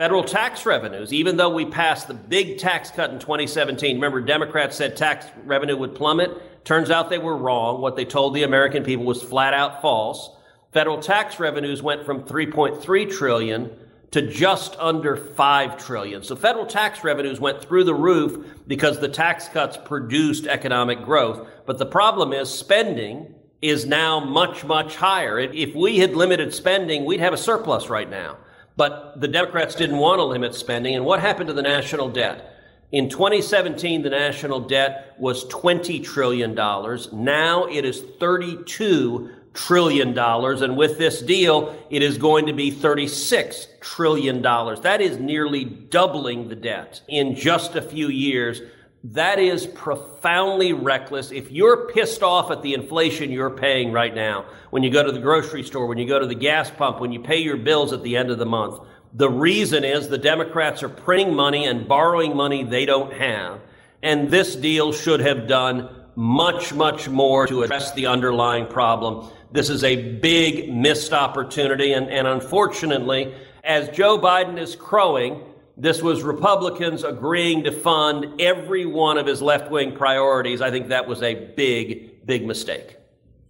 Federal 0.00 0.24
tax 0.24 0.64
revenues, 0.64 1.12
even 1.12 1.36
though 1.36 1.50
we 1.50 1.66
passed 1.66 2.08
the 2.08 2.14
big 2.14 2.56
tax 2.56 2.90
cut 2.90 3.10
in 3.10 3.18
2017, 3.18 3.96
remember 3.96 4.22
Democrats 4.22 4.74
said 4.74 4.96
tax 4.96 5.26
revenue 5.44 5.76
would 5.76 5.94
plummet. 5.94 6.64
Turns 6.64 6.90
out 6.90 7.10
they 7.10 7.18
were 7.18 7.36
wrong. 7.36 7.82
What 7.82 7.96
they 7.96 8.06
told 8.06 8.32
the 8.32 8.44
American 8.44 8.82
people 8.82 9.04
was 9.04 9.22
flat 9.22 9.52
out 9.52 9.82
false. 9.82 10.30
Federal 10.72 11.02
tax 11.02 11.38
revenues 11.38 11.82
went 11.82 12.06
from 12.06 12.22
3.3 12.22 13.14
trillion 13.14 13.70
to 14.12 14.26
just 14.26 14.74
under 14.78 15.16
5 15.16 15.76
trillion. 15.76 16.22
So 16.22 16.34
federal 16.34 16.64
tax 16.64 17.04
revenues 17.04 17.38
went 17.38 17.60
through 17.60 17.84
the 17.84 17.94
roof 17.94 18.56
because 18.66 19.00
the 19.00 19.08
tax 19.08 19.48
cuts 19.48 19.76
produced 19.76 20.46
economic 20.46 21.02
growth. 21.02 21.46
But 21.66 21.76
the 21.76 21.84
problem 21.84 22.32
is 22.32 22.48
spending 22.48 23.34
is 23.60 23.84
now 23.84 24.18
much, 24.18 24.64
much 24.64 24.96
higher. 24.96 25.38
If 25.38 25.74
we 25.74 25.98
had 25.98 26.14
limited 26.14 26.54
spending, 26.54 27.04
we'd 27.04 27.20
have 27.20 27.34
a 27.34 27.36
surplus 27.36 27.90
right 27.90 28.08
now. 28.08 28.38
But 28.76 29.20
the 29.20 29.28
Democrats 29.28 29.74
didn't 29.74 29.98
want 29.98 30.18
to 30.20 30.24
limit 30.24 30.54
spending. 30.54 30.94
And 30.94 31.04
what 31.04 31.20
happened 31.20 31.48
to 31.48 31.54
the 31.54 31.62
national 31.62 32.08
debt? 32.08 32.56
In 32.92 33.08
2017, 33.08 34.02
the 34.02 34.10
national 34.10 34.60
debt 34.60 35.14
was 35.18 35.44
$20 35.46 36.02
trillion. 36.02 36.54
Now 36.54 37.66
it 37.66 37.84
is 37.84 38.00
$32 38.00 39.32
trillion. 39.54 40.18
And 40.18 40.76
with 40.76 40.98
this 40.98 41.22
deal, 41.22 41.76
it 41.88 42.02
is 42.02 42.18
going 42.18 42.46
to 42.46 42.52
be 42.52 42.72
$36 42.72 43.66
trillion. 43.80 44.42
That 44.42 45.00
is 45.00 45.18
nearly 45.18 45.64
doubling 45.64 46.48
the 46.48 46.56
debt 46.56 47.00
in 47.08 47.36
just 47.36 47.76
a 47.76 47.82
few 47.82 48.08
years. 48.08 48.60
That 49.02 49.38
is 49.38 49.66
profoundly 49.66 50.74
reckless. 50.74 51.32
If 51.32 51.50
you're 51.50 51.88
pissed 51.88 52.22
off 52.22 52.50
at 52.50 52.60
the 52.60 52.74
inflation 52.74 53.32
you're 53.32 53.48
paying 53.48 53.92
right 53.92 54.14
now, 54.14 54.44
when 54.68 54.82
you 54.82 54.90
go 54.90 55.02
to 55.02 55.10
the 55.10 55.18
grocery 55.20 55.62
store, 55.62 55.86
when 55.86 55.96
you 55.96 56.06
go 56.06 56.18
to 56.18 56.26
the 56.26 56.34
gas 56.34 56.70
pump, 56.70 57.00
when 57.00 57.10
you 57.10 57.20
pay 57.20 57.38
your 57.38 57.56
bills 57.56 57.94
at 57.94 58.02
the 58.02 58.16
end 58.16 58.30
of 58.30 58.38
the 58.38 58.44
month, 58.44 58.78
the 59.14 59.30
reason 59.30 59.84
is 59.84 60.08
the 60.08 60.18
Democrats 60.18 60.82
are 60.82 60.90
printing 60.90 61.34
money 61.34 61.64
and 61.64 61.88
borrowing 61.88 62.36
money 62.36 62.62
they 62.62 62.84
don't 62.84 63.12
have. 63.14 63.60
And 64.02 64.30
this 64.30 64.54
deal 64.54 64.92
should 64.92 65.20
have 65.20 65.46
done 65.46 65.88
much, 66.14 66.74
much 66.74 67.08
more 67.08 67.46
to 67.46 67.62
address 67.62 67.92
the 67.94 68.06
underlying 68.06 68.66
problem. 68.66 69.30
This 69.50 69.70
is 69.70 69.82
a 69.82 70.12
big 70.12 70.72
missed 70.72 71.14
opportunity. 71.14 71.94
And, 71.94 72.10
and 72.10 72.28
unfortunately, 72.28 73.34
As 73.64 73.90
Joe 73.90 74.18
Biden 74.18 74.58
is 74.58 74.74
crowing, 74.74 75.42
this 75.76 76.02
was 76.02 76.22
Republicans 76.22 77.04
agreeing 77.04 77.64
to 77.64 77.72
fund 77.72 78.40
every 78.40 78.86
one 78.86 79.18
of 79.18 79.26
his 79.26 79.40
left 79.40 79.70
wing 79.70 79.94
priorities. 79.96 80.60
I 80.60 80.70
think 80.70 80.88
that 80.88 81.08
was 81.08 81.22
a 81.22 81.34
big, 81.34 82.26
big 82.26 82.46
mistake. 82.46 82.96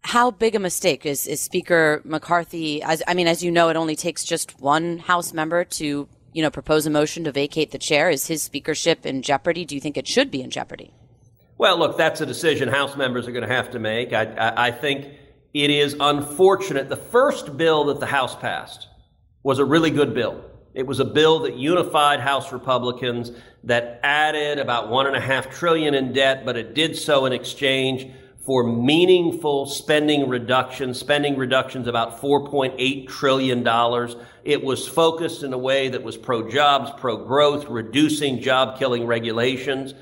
How 0.02 0.30
big 0.30 0.54
a 0.54 0.58
mistake 0.58 1.04
is, 1.04 1.26
is 1.26 1.40
Speaker 1.40 2.00
McCarthy? 2.04 2.82
As, 2.82 3.02
I 3.06 3.14
mean, 3.14 3.26
as 3.26 3.44
you 3.44 3.50
know, 3.50 3.68
it 3.68 3.76
only 3.76 3.96
takes 3.96 4.24
just 4.24 4.60
one 4.60 4.98
House 4.98 5.32
member 5.32 5.64
to, 5.64 6.08
you 6.32 6.42
know, 6.42 6.50
propose 6.50 6.86
a 6.86 6.90
motion 6.90 7.24
to 7.24 7.32
vacate 7.32 7.70
the 7.70 7.78
chair. 7.78 8.08
Is 8.08 8.26
his 8.26 8.42
speakership 8.42 9.04
in 9.04 9.22
jeopardy? 9.22 9.64
Do 9.64 9.74
you 9.74 9.80
think 9.80 9.96
it 9.96 10.08
should 10.08 10.30
be 10.30 10.40
in 10.40 10.50
jeopardy? 10.50 10.94
Well, 11.58 11.78
look, 11.78 11.98
that's 11.98 12.22
a 12.22 12.26
decision 12.26 12.68
House 12.68 12.96
members 12.96 13.28
are 13.28 13.32
going 13.32 13.46
to 13.46 13.54
have 13.54 13.72
to 13.72 13.78
make. 13.78 14.14
I, 14.14 14.22
I, 14.22 14.68
I 14.68 14.70
think 14.70 15.08
it 15.52 15.70
is 15.70 15.94
unfortunate. 16.00 16.88
The 16.88 16.96
first 16.96 17.56
bill 17.56 17.84
that 17.86 18.00
the 18.00 18.06
House 18.06 18.34
passed 18.34 18.88
was 19.42 19.58
a 19.58 19.64
really 19.64 19.90
good 19.90 20.14
bill. 20.14 20.42
It 20.74 20.86
was 20.86 21.00
a 21.00 21.04
bill 21.04 21.40
that 21.40 21.56
unified 21.56 22.20
House 22.20 22.52
Republicans, 22.52 23.32
that 23.64 24.00
added 24.02 24.58
about 24.58 24.88
one 24.88 25.06
and 25.06 25.16
a 25.16 25.20
half 25.20 25.50
trillion 25.50 25.94
in 25.94 26.12
debt, 26.12 26.44
but 26.44 26.56
it 26.56 26.74
did 26.74 26.96
so 26.96 27.26
in 27.26 27.32
exchange 27.32 28.10
for 28.46 28.64
meaningful 28.64 29.66
spending 29.66 30.28
reductions, 30.28 30.98
spending 30.98 31.36
reductions 31.36 31.86
about 31.86 32.20
$4.8 32.20 33.06
trillion. 33.08 33.66
It 34.44 34.64
was 34.64 34.88
focused 34.88 35.42
in 35.42 35.52
a 35.52 35.58
way 35.58 35.88
that 35.88 36.02
was 36.02 36.16
pro 36.16 36.48
jobs, 36.48 36.90
pro 36.96 37.18
growth, 37.18 37.66
reducing 37.68 38.40
job 38.40 38.78
killing 38.78 39.06
regulations. 39.06 39.94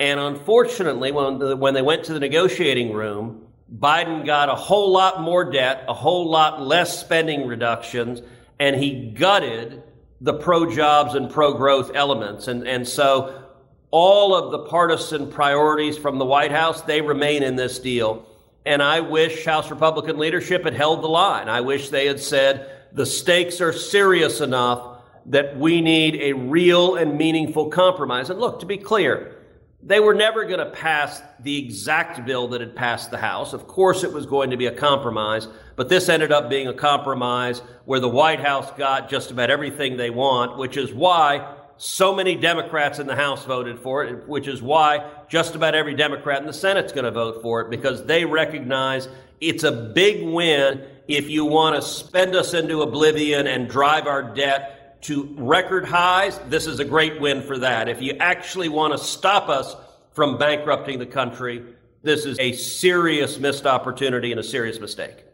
And 0.00 0.18
unfortunately, 0.18 1.12
when, 1.12 1.38
the, 1.38 1.56
when 1.56 1.74
they 1.74 1.82
went 1.82 2.04
to 2.04 2.14
the 2.14 2.20
negotiating 2.20 2.92
room, 2.92 3.46
Biden 3.78 4.24
got 4.24 4.48
a 4.48 4.54
whole 4.54 4.90
lot 4.90 5.20
more 5.20 5.50
debt, 5.50 5.84
a 5.86 5.94
whole 5.94 6.30
lot 6.30 6.62
less 6.62 6.98
spending 6.98 7.46
reductions, 7.46 8.22
and 8.58 8.76
he 8.76 9.10
gutted 9.10 9.82
the 10.22 10.34
pro 10.34 10.72
jobs 10.72 11.14
and 11.16 11.28
pro 11.28 11.52
growth 11.52 11.90
elements. 11.94 12.46
And, 12.46 12.66
and 12.66 12.86
so 12.86 13.42
all 13.90 14.34
of 14.34 14.52
the 14.52 14.60
partisan 14.60 15.30
priorities 15.30 15.98
from 15.98 16.18
the 16.18 16.24
White 16.24 16.52
House, 16.52 16.80
they 16.82 17.00
remain 17.00 17.42
in 17.42 17.56
this 17.56 17.80
deal. 17.80 18.24
And 18.64 18.80
I 18.80 19.00
wish 19.00 19.44
House 19.44 19.68
Republican 19.68 20.18
leadership 20.18 20.64
had 20.64 20.74
held 20.74 21.02
the 21.02 21.08
line. 21.08 21.48
I 21.48 21.60
wish 21.60 21.88
they 21.88 22.06
had 22.06 22.20
said 22.20 22.70
the 22.92 23.04
stakes 23.04 23.60
are 23.60 23.72
serious 23.72 24.40
enough 24.40 25.00
that 25.26 25.58
we 25.58 25.80
need 25.80 26.14
a 26.16 26.32
real 26.32 26.94
and 26.94 27.18
meaningful 27.18 27.68
compromise. 27.68 28.30
And 28.30 28.38
look, 28.38 28.60
to 28.60 28.66
be 28.66 28.78
clear, 28.78 29.36
they 29.82 29.98
were 29.98 30.14
never 30.14 30.44
going 30.44 30.60
to 30.60 30.70
pass 30.70 31.20
the 31.40 31.58
exact 31.58 32.24
bill 32.24 32.48
that 32.48 32.60
had 32.60 32.76
passed 32.76 33.10
the 33.10 33.18
House. 33.18 33.52
Of 33.52 33.66
course, 33.66 34.04
it 34.04 34.12
was 34.12 34.26
going 34.26 34.50
to 34.50 34.56
be 34.56 34.66
a 34.66 34.74
compromise, 34.74 35.48
but 35.74 35.88
this 35.88 36.08
ended 36.08 36.30
up 36.30 36.48
being 36.48 36.68
a 36.68 36.74
compromise 36.74 37.60
where 37.84 37.98
the 37.98 38.08
White 38.08 38.40
House 38.40 38.70
got 38.78 39.10
just 39.10 39.32
about 39.32 39.50
everything 39.50 39.96
they 39.96 40.10
want, 40.10 40.56
which 40.56 40.76
is 40.76 40.92
why 40.92 41.56
so 41.78 42.14
many 42.14 42.36
Democrats 42.36 43.00
in 43.00 43.08
the 43.08 43.16
House 43.16 43.44
voted 43.44 43.80
for 43.80 44.04
it, 44.04 44.28
which 44.28 44.46
is 44.46 44.62
why 44.62 45.10
just 45.28 45.56
about 45.56 45.74
every 45.74 45.94
Democrat 45.94 46.40
in 46.40 46.46
the 46.46 46.52
Senate's 46.52 46.92
going 46.92 47.04
to 47.04 47.10
vote 47.10 47.42
for 47.42 47.62
it 47.62 47.70
because 47.70 48.04
they 48.04 48.24
recognize 48.24 49.08
it's 49.40 49.64
a 49.64 49.72
big 49.72 50.24
win 50.24 50.86
if 51.08 51.28
you 51.28 51.44
want 51.44 51.74
to 51.74 51.82
spend 51.82 52.36
us 52.36 52.54
into 52.54 52.82
oblivion 52.82 53.48
and 53.48 53.68
drive 53.68 54.06
our 54.06 54.22
debt 54.22 54.81
to 55.02 55.34
record 55.36 55.84
highs. 55.84 56.38
This 56.48 56.66
is 56.66 56.80
a 56.80 56.84
great 56.84 57.20
win 57.20 57.42
for 57.42 57.58
that. 57.58 57.88
If 57.88 58.00
you 58.00 58.14
actually 58.20 58.68
want 58.68 58.92
to 58.92 58.98
stop 58.98 59.48
us 59.48 59.76
from 60.12 60.38
bankrupting 60.38 60.98
the 60.98 61.06
country, 61.06 61.64
this 62.02 62.24
is 62.24 62.38
a 62.38 62.52
serious 62.52 63.38
missed 63.38 63.66
opportunity 63.66 64.30
and 64.30 64.40
a 64.40 64.44
serious 64.44 64.80
mistake. 64.80 65.24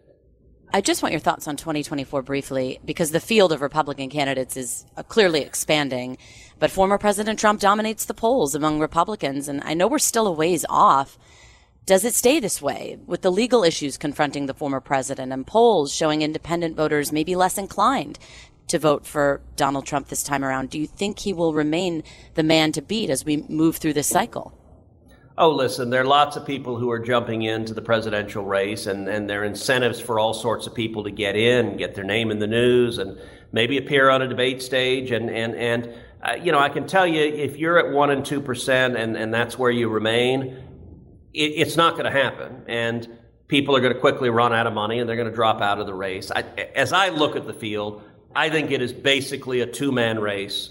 I 0.71 0.83
just 0.83 1.03
want 1.03 1.13
your 1.13 1.21
thoughts 1.21 1.49
on 1.49 1.57
2024 1.57 2.21
briefly, 2.23 2.79
because 2.85 3.11
the 3.11 3.21
field 3.21 3.53
of 3.53 3.63
Republican 3.63 4.11
candidates 4.11 4.55
is 4.55 4.85
uh, 4.99 5.03
clearly 5.03 5.41
expanding. 5.41 6.19
But 6.59 6.71
former 6.71 6.99
President 6.99 7.39
Trump 7.39 7.61
dominates 7.61 8.05
the 8.05 8.13
polls 8.13 8.55
among 8.55 8.79
Republicans, 8.79 9.49
and 9.49 9.63
I 9.65 9.73
know 9.73 9.89
we're 9.89 9.99
still 9.99 10.27
a 10.27 10.33
ways 10.33 10.67
off. 10.69 11.19
Does 11.87 12.05
it 12.05 12.15
stay 12.15 12.39
this 12.39 12.61
way 12.61 12.99
with 13.07 13.23
the 13.23 13.33
legal 13.33 13.65
issues 13.65 13.97
confronting 13.97 14.45
the 14.45 14.53
former 14.53 14.79
president 14.79 15.33
and 15.33 15.47
polls 15.47 15.91
showing 15.91 16.21
independent 16.21 16.77
voters 16.77 17.13
may 17.13 17.25
be 17.25 17.35
less 17.35 17.57
inclined 17.57 18.19
to 18.69 18.79
vote 18.79 19.07
for 19.07 19.41
Donald 19.57 19.87
Trump 19.87 20.09
this 20.09 20.23
time 20.23 20.45
around? 20.45 20.71
Do 20.71 20.79
you 20.79 20.87
think 20.87 21.21
he 21.21 21.33
will 21.33 21.53
remain 21.53 22.03
the 22.35 22.43
man 22.43 22.73
to 22.73 22.83
beat 22.83 23.11
as 23.11 23.25
we 23.25 23.39
move 23.49 23.77
through 23.77 23.95
this 23.95 24.07
cycle? 24.07 24.55
Oh, 25.37 25.51
listen, 25.51 25.91
there 25.91 26.03
are 26.03 26.07
lots 26.07 26.37
of 26.37 26.45
people 26.45 26.77
who 26.77 26.91
are 26.91 26.99
jumping 26.99 27.43
into 27.43 27.73
the 27.73 27.81
presidential 27.81 28.45
race, 28.45 28.87
and, 28.87 29.09
and 29.09 29.31
there 29.31 29.43
are 29.43 29.45
incentives 29.45 30.01
for 30.01 30.19
all 30.19 30.35
sorts 30.35 30.67
of 30.67 30.75
people 30.75 31.05
to 31.05 31.13
get 31.13 31.37
in, 31.37 31.77
get 31.77 31.95
their 31.95 32.03
name 32.03 32.33
in 32.33 32.41
the 32.41 32.49
news, 32.49 32.99
and 32.99 33.17
maybe 33.53 33.79
appear 33.79 34.11
on 34.11 34.21
a 34.21 34.29
debate 34.29 34.61
stage. 34.63 35.13
And, 35.13 35.31
and, 35.31 35.55
and 35.55 35.95
uh, 36.23 36.33
you 36.43 36.51
know, 36.51 36.59
I 36.59 36.69
can 36.69 36.87
tell 36.87 37.07
you 37.07 37.23
if 37.23 37.57
you're 37.57 37.79
at 37.79 37.87
1% 37.87 38.13
and 38.13 38.25
2% 38.25 39.01
and, 39.01 39.17
and 39.17 39.33
that's 39.33 39.57
where 39.57 39.71
you 39.71 39.89
remain, 39.89 40.43
it, 41.33 41.41
it's 41.41 41.77
not 41.77 41.93
going 41.93 42.05
to 42.05 42.11
happen. 42.11 42.65
And 42.67 43.09
people 43.47 43.77
are 43.77 43.81
going 43.81 43.95
to 43.95 44.01
quickly 44.01 44.31
run 44.31 44.53
out 44.53 44.67
of 44.67 44.73
money 44.73 44.99
and 44.99 45.09
they're 45.09 45.17
going 45.17 45.29
to 45.29 45.35
drop 45.35 45.61
out 45.63 45.79
of 45.79 45.87
the 45.87 45.95
race. 45.95 46.31
I, 46.31 46.43
as 46.75 46.93
I 46.93 47.11
look 47.11 47.37
at 47.37 47.47
the 47.47 47.55
field, 47.55 48.03
I 48.35 48.51
think 48.51 48.71
it 48.71 48.83
is 48.83 48.93
basically 48.93 49.61
a 49.61 49.67
two 49.67 49.93
man 49.93 50.19
race 50.19 50.71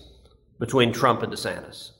between 0.59 0.93
Trump 0.93 1.23
and 1.23 1.31
DeSantis 1.31 1.91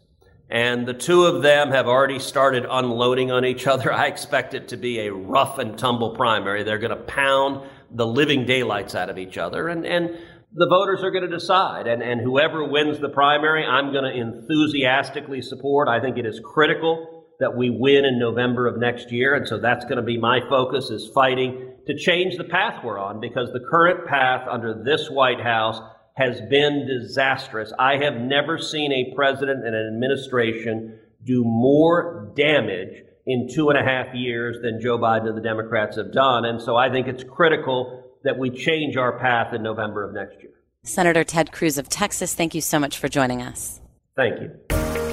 and 0.49 0.87
the 0.87 0.93
two 0.93 1.25
of 1.25 1.41
them 1.41 1.71
have 1.71 1.87
already 1.87 2.19
started 2.19 2.65
unloading 2.69 3.31
on 3.31 3.43
each 3.43 3.67
other. 3.67 3.91
I 3.91 4.07
expect 4.07 4.53
it 4.53 4.69
to 4.69 4.77
be 4.77 5.01
a 5.01 5.13
rough 5.13 5.59
and 5.59 5.77
tumble 5.77 6.15
primary. 6.15 6.63
They're 6.63 6.77
going 6.77 6.97
to 6.97 7.03
pound 7.03 7.69
the 7.91 8.07
living 8.07 8.45
daylights 8.45 8.95
out 8.95 9.09
of 9.09 9.17
each 9.17 9.37
other, 9.37 9.67
and, 9.67 9.85
and 9.85 10.17
the 10.53 10.67
voters 10.67 11.03
are 11.03 11.11
going 11.11 11.29
to 11.29 11.35
decide. 11.35 11.87
And, 11.87 12.01
and 12.01 12.21
whoever 12.21 12.63
wins 12.63 12.99
the 12.99 13.09
primary, 13.09 13.65
I'm 13.65 13.91
going 13.91 14.05
to 14.05 14.17
enthusiastically 14.17 15.41
support. 15.41 15.89
I 15.89 15.99
think 15.99 16.17
it 16.17 16.25
is 16.25 16.39
critical 16.43 17.16
that 17.39 17.56
we 17.56 17.70
win 17.70 18.06
in 18.06 18.20
November 18.20 18.67
of 18.67 18.79
next 18.79 19.12
year, 19.12 19.36
and 19.36 19.48
so 19.48 19.60
that's 19.60 19.86
going 19.86 19.98
to 19.98 20.03
be 20.03 20.17
my 20.17 20.39
focus 20.50 20.89
is 20.89 21.10
fighting 21.13 21.74
to 21.86 21.96
change 21.96 22.36
the 22.38 22.44
path 22.44 22.84
we're 22.84 23.00
on 23.00 23.20
because 23.20 23.51
the 23.53 23.60
current 23.60 24.08
path 24.08 24.48
under 24.50 24.84
this 24.84 25.10
White 25.10 25.39
House 25.39 25.79
has 26.15 26.41
been 26.50 26.88
disastrous. 26.88 27.72
I 27.77 27.98
have 27.98 28.15
never 28.15 28.58
seen 28.58 28.91
a 28.91 29.13
president 29.15 29.65
and 29.65 29.75
an 29.75 29.88
administration 29.94 31.00
do 31.24 31.44
more 31.46 32.32
damage 32.36 33.03
in 33.27 33.48
two 33.53 33.70
and 33.70 33.77
a 33.77 33.84
half 33.84 34.15
years 34.15 34.58
than 34.62 34.82
Joe 34.82 34.98
Biden 34.98 35.27
and 35.27 35.38
the 35.38 35.41
Democrats 35.41 35.98
have 35.98 36.12
done. 36.12 36.46
And 36.46 36.62
so 36.62 36.75
I 36.75 36.89
think 36.89 37.08
it's 37.08 37.24
critical 37.24 38.03
that 38.24 38.39
we 38.39 38.50
change 38.50 38.98
our 38.98 39.20
path 39.20 39.53
in 39.53 39.62
November 39.62 40.03
of 40.03 40.13
next 40.13 40.41
year. 40.41 40.53
Senator 40.84 41.24
Ted 41.24 41.51
Cruz 41.51 41.77
of 41.77 41.89
Texas, 41.89 42.34
thank 42.34 42.56
you 42.56 42.62
so 42.62 42.79
much 42.79 42.98
for 42.98 43.10
joining 43.10 43.41
us. 43.41 43.82
Thank 44.15 44.39
you. 44.41 45.06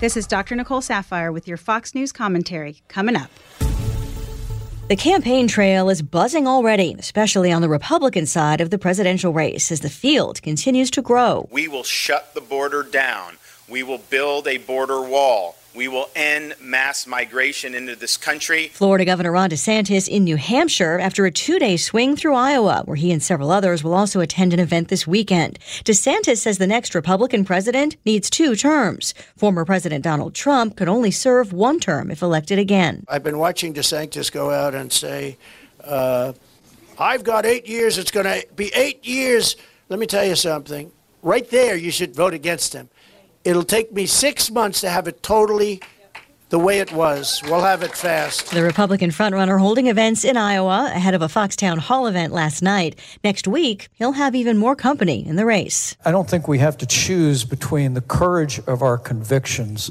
This 0.00 0.16
is 0.16 0.28
Dr. 0.28 0.54
Nicole 0.54 0.80
Saphier 0.80 1.32
with 1.32 1.48
your 1.48 1.56
Fox 1.56 1.92
News 1.92 2.12
commentary 2.12 2.82
coming 2.86 3.16
up. 3.16 3.32
The 4.88 4.94
campaign 4.94 5.48
trail 5.48 5.90
is 5.90 6.02
buzzing 6.02 6.46
already, 6.46 6.94
especially 6.96 7.50
on 7.50 7.62
the 7.62 7.68
Republican 7.68 8.24
side 8.24 8.60
of 8.60 8.70
the 8.70 8.78
presidential 8.78 9.32
race 9.32 9.72
as 9.72 9.80
the 9.80 9.90
field 9.90 10.40
continues 10.40 10.92
to 10.92 11.02
grow. 11.02 11.48
We 11.50 11.66
will 11.66 11.82
shut 11.82 12.32
the 12.34 12.40
border 12.40 12.84
down. 12.84 13.38
We 13.68 13.82
will 13.82 13.98
build 13.98 14.46
a 14.46 14.58
border 14.58 15.02
wall. 15.02 15.56
We 15.74 15.86
will 15.86 16.08
end 16.16 16.54
mass 16.60 17.06
migration 17.06 17.74
into 17.74 17.94
this 17.94 18.16
country. 18.16 18.68
Florida 18.68 19.04
Governor 19.04 19.32
Ron 19.32 19.50
DeSantis 19.50 20.08
in 20.08 20.24
New 20.24 20.36
Hampshire 20.36 20.98
after 20.98 21.26
a 21.26 21.30
two 21.30 21.58
day 21.58 21.76
swing 21.76 22.16
through 22.16 22.34
Iowa, 22.34 22.82
where 22.84 22.96
he 22.96 23.12
and 23.12 23.22
several 23.22 23.50
others 23.50 23.84
will 23.84 23.94
also 23.94 24.20
attend 24.20 24.52
an 24.52 24.60
event 24.60 24.88
this 24.88 25.06
weekend. 25.06 25.58
DeSantis 25.84 26.38
says 26.38 26.58
the 26.58 26.66
next 26.66 26.94
Republican 26.94 27.44
president 27.44 27.96
needs 28.04 28.30
two 28.30 28.56
terms. 28.56 29.14
Former 29.36 29.64
President 29.64 30.02
Donald 30.02 30.34
Trump 30.34 30.76
could 30.76 30.88
only 30.88 31.10
serve 31.10 31.52
one 31.52 31.78
term 31.78 32.10
if 32.10 32.22
elected 32.22 32.58
again. 32.58 33.04
I've 33.06 33.22
been 33.22 33.38
watching 33.38 33.74
DeSantis 33.74 34.32
go 34.32 34.50
out 34.50 34.74
and 34.74 34.92
say, 34.92 35.36
uh, 35.84 36.32
I've 36.98 37.22
got 37.22 37.46
eight 37.46 37.68
years, 37.68 37.98
it's 37.98 38.10
going 38.10 38.26
to 38.26 38.46
be 38.56 38.72
eight 38.74 39.06
years. 39.06 39.54
Let 39.88 40.00
me 40.00 40.06
tell 40.06 40.24
you 40.24 40.34
something. 40.34 40.90
Right 41.22 41.48
there, 41.50 41.76
you 41.76 41.90
should 41.90 42.14
vote 42.14 42.34
against 42.34 42.72
him. 42.72 42.88
It'll 43.48 43.62
take 43.62 43.94
me 43.94 44.04
six 44.04 44.50
months 44.50 44.82
to 44.82 44.90
have 44.90 45.08
it 45.08 45.22
totally 45.22 45.80
the 46.50 46.58
way 46.58 46.80
it 46.80 46.92
was. 46.92 47.40
We'll 47.44 47.62
have 47.62 47.82
it 47.82 47.92
fast. 47.92 48.50
The 48.50 48.62
Republican 48.62 49.08
frontrunner 49.08 49.58
holding 49.58 49.86
events 49.86 50.22
in 50.22 50.36
Iowa 50.36 50.92
ahead 50.94 51.14
of 51.14 51.22
a 51.22 51.28
Foxtown 51.28 51.78
Hall 51.78 52.06
event 52.06 52.34
last 52.34 52.60
night. 52.60 52.98
Next 53.24 53.48
week, 53.48 53.88
he'll 53.94 54.12
have 54.12 54.34
even 54.34 54.58
more 54.58 54.76
company 54.76 55.26
in 55.26 55.36
the 55.36 55.46
race. 55.46 55.96
I 56.04 56.10
don't 56.10 56.28
think 56.28 56.46
we 56.46 56.58
have 56.58 56.76
to 56.76 56.86
choose 56.86 57.46
between 57.46 57.94
the 57.94 58.02
courage 58.02 58.58
of 58.66 58.82
our 58.82 58.98
convictions 58.98 59.90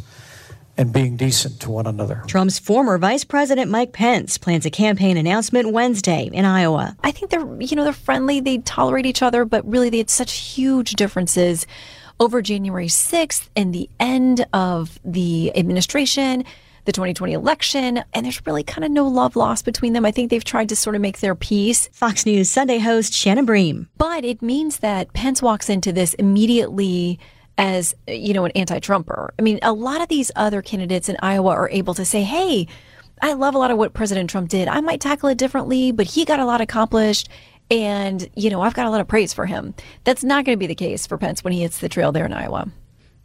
and 0.77 0.93
being 0.93 1.17
decent 1.17 1.59
to 1.61 1.71
one 1.71 1.87
another. 1.87 2.21
Trump's 2.27 2.59
former 2.59 2.99
Vice 2.99 3.23
President 3.23 3.71
Mike 3.71 3.91
Pence 3.91 4.37
plans 4.37 4.67
a 4.67 4.69
campaign 4.69 5.17
announcement 5.17 5.71
Wednesday 5.71 6.29
in 6.31 6.45
Iowa. 6.45 6.95
I 7.03 7.09
think 7.09 7.31
they're, 7.31 7.59
you 7.59 7.75
know, 7.75 7.83
they're 7.83 7.93
friendly, 7.93 8.39
they 8.39 8.59
tolerate 8.59 9.07
each 9.07 9.23
other, 9.23 9.45
but 9.45 9.67
really 9.67 9.89
they 9.89 9.97
had 9.97 10.11
such 10.11 10.33
huge 10.33 10.93
differences 10.93 11.65
over 12.19 12.41
January 12.41 12.87
6th 12.87 13.49
and 13.55 13.73
the 13.73 13.89
end 13.99 14.45
of 14.53 14.99
the 15.03 15.55
administration. 15.55 16.43
the 16.87 16.93
2020 16.93 17.33
election, 17.33 18.03
and 18.13 18.25
there's 18.25 18.43
really 18.47 18.63
kind 18.63 18.85
of 18.85 18.89
no 18.89 19.05
love 19.05 19.35
lost 19.35 19.65
between 19.65 19.91
them. 19.91 20.05
I 20.05 20.11
think 20.11 20.31
they've 20.31 20.43
tried 20.43 20.69
to 20.69 20.75
sort 20.75 20.95
of 20.95 21.01
make 21.01 21.19
their 21.19 21.35
peace. 21.35 21.89
Fox 21.91 22.25
News 22.25 22.49
Sunday 22.49 22.79
host 22.79 23.13
Shannon 23.13 23.45
Bream. 23.45 23.89
But 23.97 24.23
it 24.23 24.41
means 24.41 24.79
that 24.79 25.11
Pence 25.13 25.41
walks 25.41 25.69
into 25.69 25.91
this 25.91 26.13
immediately 26.13 27.19
as, 27.57 27.93
you 28.07 28.33
know, 28.33 28.45
an 28.45 28.51
anti-Trumper. 28.51 29.33
I 29.37 29.41
mean, 29.41 29.59
a 29.61 29.73
lot 29.73 30.01
of 30.01 30.07
these 30.07 30.31
other 30.37 30.61
candidates 30.61 31.09
in 31.09 31.17
Iowa 31.19 31.49
are 31.49 31.69
able 31.69 31.93
to 31.93 32.05
say, 32.05 32.23
hey, 32.23 32.67
I 33.21 33.33
love 33.33 33.53
a 33.53 33.57
lot 33.57 33.71
of 33.71 33.77
what 33.77 33.93
President 33.93 34.29
Trump 34.29 34.47
did. 34.47 34.69
I 34.69 34.79
might 34.79 35.01
tackle 35.01 35.27
it 35.27 35.37
differently, 35.37 35.91
but 35.91 36.07
he 36.07 36.23
got 36.23 36.39
a 36.39 36.45
lot 36.45 36.61
accomplished. 36.61 37.27
And, 37.69 38.29
you 38.35 38.49
know, 38.49 38.61
I've 38.61 38.73
got 38.73 38.85
a 38.85 38.89
lot 38.89 39.01
of 39.01 39.07
praise 39.07 39.33
for 39.33 39.45
him. 39.45 39.73
That's 40.03 40.23
not 40.23 40.45
going 40.45 40.57
to 40.57 40.59
be 40.59 40.67
the 40.67 40.75
case 40.75 41.05
for 41.05 41.17
Pence 41.17 41.43
when 41.43 41.53
he 41.53 41.61
hits 41.61 41.79
the 41.79 41.89
trail 41.89 42.11
there 42.11 42.25
in 42.25 42.33
Iowa. 42.33 42.69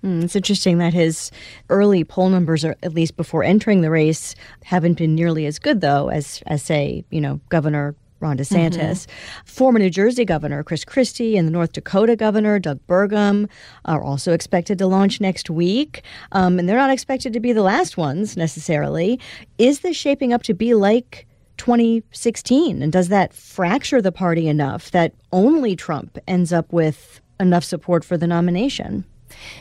Mm, 0.02 0.24
it's 0.24 0.34
interesting 0.34 0.78
that 0.78 0.92
his 0.92 1.30
early 1.68 2.02
poll 2.02 2.28
numbers, 2.28 2.64
are, 2.64 2.76
at 2.82 2.92
least 2.92 3.16
before 3.16 3.44
entering 3.44 3.82
the 3.82 3.90
race, 3.90 4.34
haven't 4.64 4.98
been 4.98 5.14
nearly 5.14 5.46
as 5.46 5.60
good, 5.60 5.80
though, 5.80 6.08
as, 6.08 6.42
as 6.46 6.62
say, 6.62 7.04
you 7.10 7.20
know, 7.20 7.40
Governor 7.50 7.94
Ron 8.22 8.38
DeSantis. 8.38 8.78
Mm-hmm. 8.78 9.46
Former 9.46 9.78
New 9.80 9.90
Jersey 9.90 10.24
Governor 10.24 10.62
Chris 10.62 10.84
Christie 10.84 11.36
and 11.36 11.46
the 11.46 11.52
North 11.52 11.72
Dakota 11.72 12.16
Governor 12.16 12.58
Doug 12.58 12.78
Burgum 12.86 13.48
are 13.84 14.02
also 14.02 14.32
expected 14.32 14.78
to 14.78 14.86
launch 14.86 15.20
next 15.20 15.50
week. 15.50 16.02
Um, 16.30 16.58
and 16.58 16.68
they're 16.68 16.76
not 16.76 16.90
expected 16.90 17.32
to 17.32 17.40
be 17.40 17.52
the 17.52 17.62
last 17.62 17.96
ones 17.96 18.36
necessarily. 18.36 19.18
Is 19.58 19.80
this 19.80 19.96
shaping 19.96 20.32
up 20.32 20.44
to 20.44 20.54
be 20.54 20.74
like 20.74 21.26
2016? 21.58 22.82
And 22.82 22.92
does 22.92 23.08
that 23.08 23.32
fracture 23.32 24.02
the 24.02 24.12
party 24.12 24.48
enough 24.48 24.90
that 24.92 25.14
only 25.32 25.76
Trump 25.76 26.18
ends 26.26 26.52
up 26.52 26.72
with 26.72 27.20
enough 27.40 27.64
support 27.64 28.04
for 28.04 28.16
the 28.16 28.26
nomination? 28.26 29.04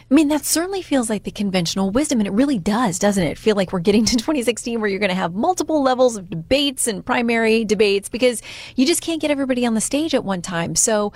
I 0.10 0.14
mean, 0.14 0.28
that 0.28 0.46
certainly 0.46 0.82
feels 0.82 1.10
like 1.10 1.24
the 1.24 1.32
conventional 1.32 1.92
wisdom, 1.92 2.20
and 2.20 2.28
it 2.28 2.34
really 2.34 2.60
does, 2.60 3.00
doesn't 3.00 3.24
it? 3.24 3.38
Feel 3.38 3.56
like 3.56 3.72
we're 3.72 3.80
getting 3.80 4.06
to 4.06 4.16
2016 4.18 4.80
where 4.82 4.90
you're 4.90 5.00
going 5.00 5.10
to 5.10 5.16
have 5.16 5.34
multiple 5.34 5.82
levels 5.82 6.18
of 6.18 6.30
debates 6.30 6.88
and 6.88 7.06
primary 7.06 7.66
debates 7.66 8.10
because 8.10 8.42
you 8.76 8.86
just 8.86 9.02
can't 9.02 9.22
get 9.22 9.32
everybody 9.32 9.66
on 9.66 9.74
the 9.74 9.82
stage 9.82 10.14
at 10.14 10.24
one 10.24 10.42
time. 10.42 10.76
So, 10.76 11.14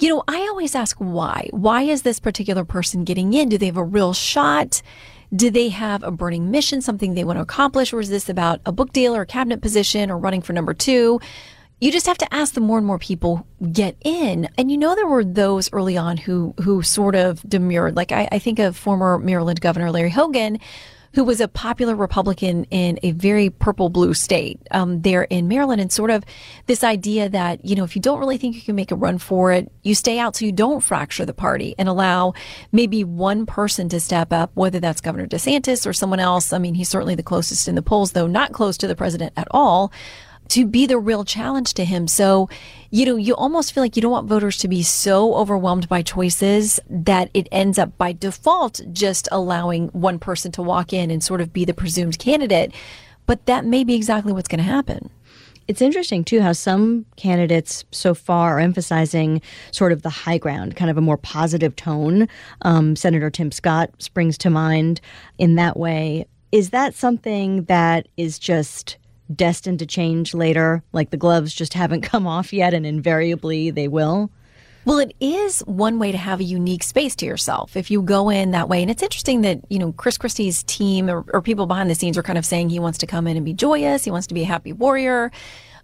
you 0.00 0.08
know, 0.08 0.22
I 0.28 0.40
always 0.42 0.74
ask 0.74 0.96
why. 0.98 1.48
Why 1.52 1.82
is 1.82 2.02
this 2.02 2.20
particular 2.20 2.64
person 2.64 3.04
getting 3.04 3.34
in? 3.34 3.48
Do 3.48 3.58
they 3.58 3.66
have 3.66 3.76
a 3.76 3.84
real 3.84 4.12
shot? 4.12 4.82
Do 5.34 5.50
they 5.50 5.68
have 5.68 6.02
a 6.02 6.10
burning 6.10 6.50
mission, 6.50 6.80
something 6.80 7.14
they 7.14 7.24
want 7.24 7.38
to 7.38 7.42
accomplish? 7.42 7.92
Or 7.92 8.00
is 8.00 8.08
this 8.08 8.28
about 8.28 8.60
a 8.64 8.72
book 8.72 8.92
deal 8.92 9.14
or 9.14 9.22
a 9.22 9.26
cabinet 9.26 9.60
position 9.60 10.10
or 10.10 10.18
running 10.18 10.40
for 10.40 10.52
number 10.52 10.72
two? 10.72 11.20
You 11.80 11.92
just 11.92 12.06
have 12.06 12.18
to 12.18 12.34
ask 12.34 12.54
the 12.54 12.60
more 12.60 12.78
and 12.78 12.86
more 12.86 12.98
people 12.98 13.46
get 13.72 13.96
in. 14.04 14.48
And 14.56 14.70
you 14.70 14.78
know, 14.78 14.94
there 14.94 15.06
were 15.06 15.24
those 15.24 15.72
early 15.72 15.96
on 15.96 16.16
who, 16.16 16.54
who 16.62 16.82
sort 16.82 17.14
of 17.14 17.42
demurred. 17.48 17.94
Like 17.94 18.10
I, 18.10 18.28
I 18.32 18.38
think 18.38 18.58
of 18.58 18.76
former 18.76 19.18
Maryland 19.18 19.60
Governor 19.60 19.90
Larry 19.90 20.10
Hogan, 20.10 20.58
who 21.14 21.24
was 21.24 21.40
a 21.40 21.48
popular 21.48 21.94
Republican 21.94 22.64
in 22.64 22.98
a 23.02 23.12
very 23.12 23.50
purple 23.50 23.88
blue 23.88 24.14
state 24.14 24.60
um, 24.70 25.02
there 25.02 25.22
in 25.24 25.48
Maryland, 25.48 25.80
and 25.80 25.92
sort 25.92 26.10
of 26.10 26.24
this 26.66 26.84
idea 26.84 27.28
that, 27.28 27.64
you 27.64 27.74
know, 27.74 27.84
if 27.84 27.96
you 27.96 28.02
don't 28.02 28.18
really 28.18 28.38
think 28.38 28.54
you 28.54 28.62
can 28.62 28.76
make 28.76 28.90
a 28.90 28.96
run 28.96 29.18
for 29.18 29.52
it, 29.52 29.70
you 29.82 29.94
stay 29.94 30.18
out 30.18 30.36
so 30.36 30.44
you 30.44 30.52
don't 30.52 30.80
fracture 30.80 31.24
the 31.24 31.34
party 31.34 31.74
and 31.78 31.88
allow 31.88 32.34
maybe 32.72 33.04
one 33.04 33.46
person 33.46 33.88
to 33.88 34.00
step 34.00 34.32
up, 34.32 34.50
whether 34.54 34.80
that's 34.80 35.00
Governor 35.00 35.26
DeSantis 35.26 35.86
or 35.86 35.92
someone 35.92 36.20
else. 36.20 36.52
I 36.52 36.58
mean, 36.58 36.74
he's 36.74 36.88
certainly 36.88 37.14
the 37.14 37.22
closest 37.22 37.68
in 37.68 37.74
the 37.74 37.82
polls, 37.82 38.12
though 38.12 38.26
not 38.26 38.52
close 38.52 38.76
to 38.78 38.86
the 38.86 38.96
president 38.96 39.32
at 39.36 39.48
all 39.50 39.92
to 40.48 40.66
be 40.66 40.86
the 40.86 40.98
real 40.98 41.24
challenge 41.24 41.74
to 41.74 41.84
him. 41.84 42.08
So, 42.08 42.48
you 42.90 43.04
know, 43.06 43.16
you 43.16 43.34
almost 43.34 43.72
feel 43.72 43.82
like 43.82 43.96
you 43.96 44.02
don't 44.02 44.12
want 44.12 44.28
voters 44.28 44.56
to 44.58 44.68
be 44.68 44.82
so 44.82 45.34
overwhelmed 45.34 45.88
by 45.88 46.02
choices 46.02 46.80
that 46.88 47.30
it 47.34 47.48
ends 47.52 47.78
up 47.78 47.96
by 47.98 48.12
default 48.12 48.80
just 48.92 49.28
allowing 49.30 49.88
one 49.88 50.18
person 50.18 50.50
to 50.52 50.62
walk 50.62 50.92
in 50.92 51.10
and 51.10 51.22
sort 51.22 51.40
of 51.40 51.52
be 51.52 51.64
the 51.64 51.74
presumed 51.74 52.18
candidate. 52.18 52.72
But 53.26 53.46
that 53.46 53.64
may 53.64 53.84
be 53.84 53.94
exactly 53.94 54.32
what's 54.32 54.48
going 54.48 54.58
to 54.58 54.64
happen. 54.64 55.10
It's 55.66 55.82
interesting, 55.82 56.24
too, 56.24 56.40
how 56.40 56.52
some 56.52 57.04
candidates 57.16 57.84
so 57.90 58.14
far 58.14 58.56
are 58.56 58.60
emphasizing 58.60 59.42
sort 59.70 59.92
of 59.92 60.00
the 60.00 60.08
high 60.08 60.38
ground, 60.38 60.76
kind 60.76 60.90
of 60.90 60.96
a 60.96 61.02
more 61.02 61.18
positive 61.18 61.76
tone. 61.76 62.26
Um, 62.62 62.96
Senator 62.96 63.28
Tim 63.28 63.52
Scott 63.52 63.90
springs 63.98 64.38
to 64.38 64.48
mind 64.48 65.02
in 65.36 65.56
that 65.56 65.76
way. 65.76 66.26
Is 66.52 66.70
that 66.70 66.94
something 66.94 67.64
that 67.64 68.08
is 68.16 68.38
just 68.38 68.96
destined 69.34 69.78
to 69.80 69.86
change 69.86 70.34
later? 70.34 70.82
Like 70.92 71.10
the 71.10 71.16
gloves 71.16 71.54
just 71.54 71.74
haven't 71.74 72.00
come 72.02 72.26
off 72.26 72.52
yet, 72.52 72.74
and 72.74 72.86
invariably 72.86 73.70
they 73.70 73.88
will? 73.88 74.30
Well, 74.84 75.00
it 75.00 75.14
is 75.20 75.60
one 75.60 75.98
way 75.98 76.12
to 76.12 76.18
have 76.18 76.40
a 76.40 76.44
unique 76.44 76.82
space 76.82 77.14
to 77.16 77.26
yourself 77.26 77.76
if 77.76 77.90
you 77.90 78.00
go 78.00 78.30
in 78.30 78.52
that 78.52 78.70
way. 78.70 78.80
And 78.80 78.90
it's 78.90 79.02
interesting 79.02 79.42
that, 79.42 79.60
you 79.68 79.78
know, 79.78 79.92
Chris 79.92 80.16
Christie's 80.16 80.62
team 80.62 81.10
or, 81.10 81.26
or, 81.34 81.42
people 81.42 81.66
behind 81.66 81.90
the 81.90 81.94
scenes 81.94 82.16
are 82.16 82.22
kind 82.22 82.38
of 82.38 82.46
saying 82.46 82.70
he 82.70 82.78
wants 82.78 82.96
to 82.98 83.06
come 83.06 83.26
in 83.26 83.36
and 83.36 83.44
be 83.44 83.52
joyous, 83.52 84.04
he 84.04 84.10
wants 84.10 84.26
to 84.28 84.34
be 84.34 84.42
a 84.42 84.46
happy 84.46 84.72
warrior. 84.72 85.30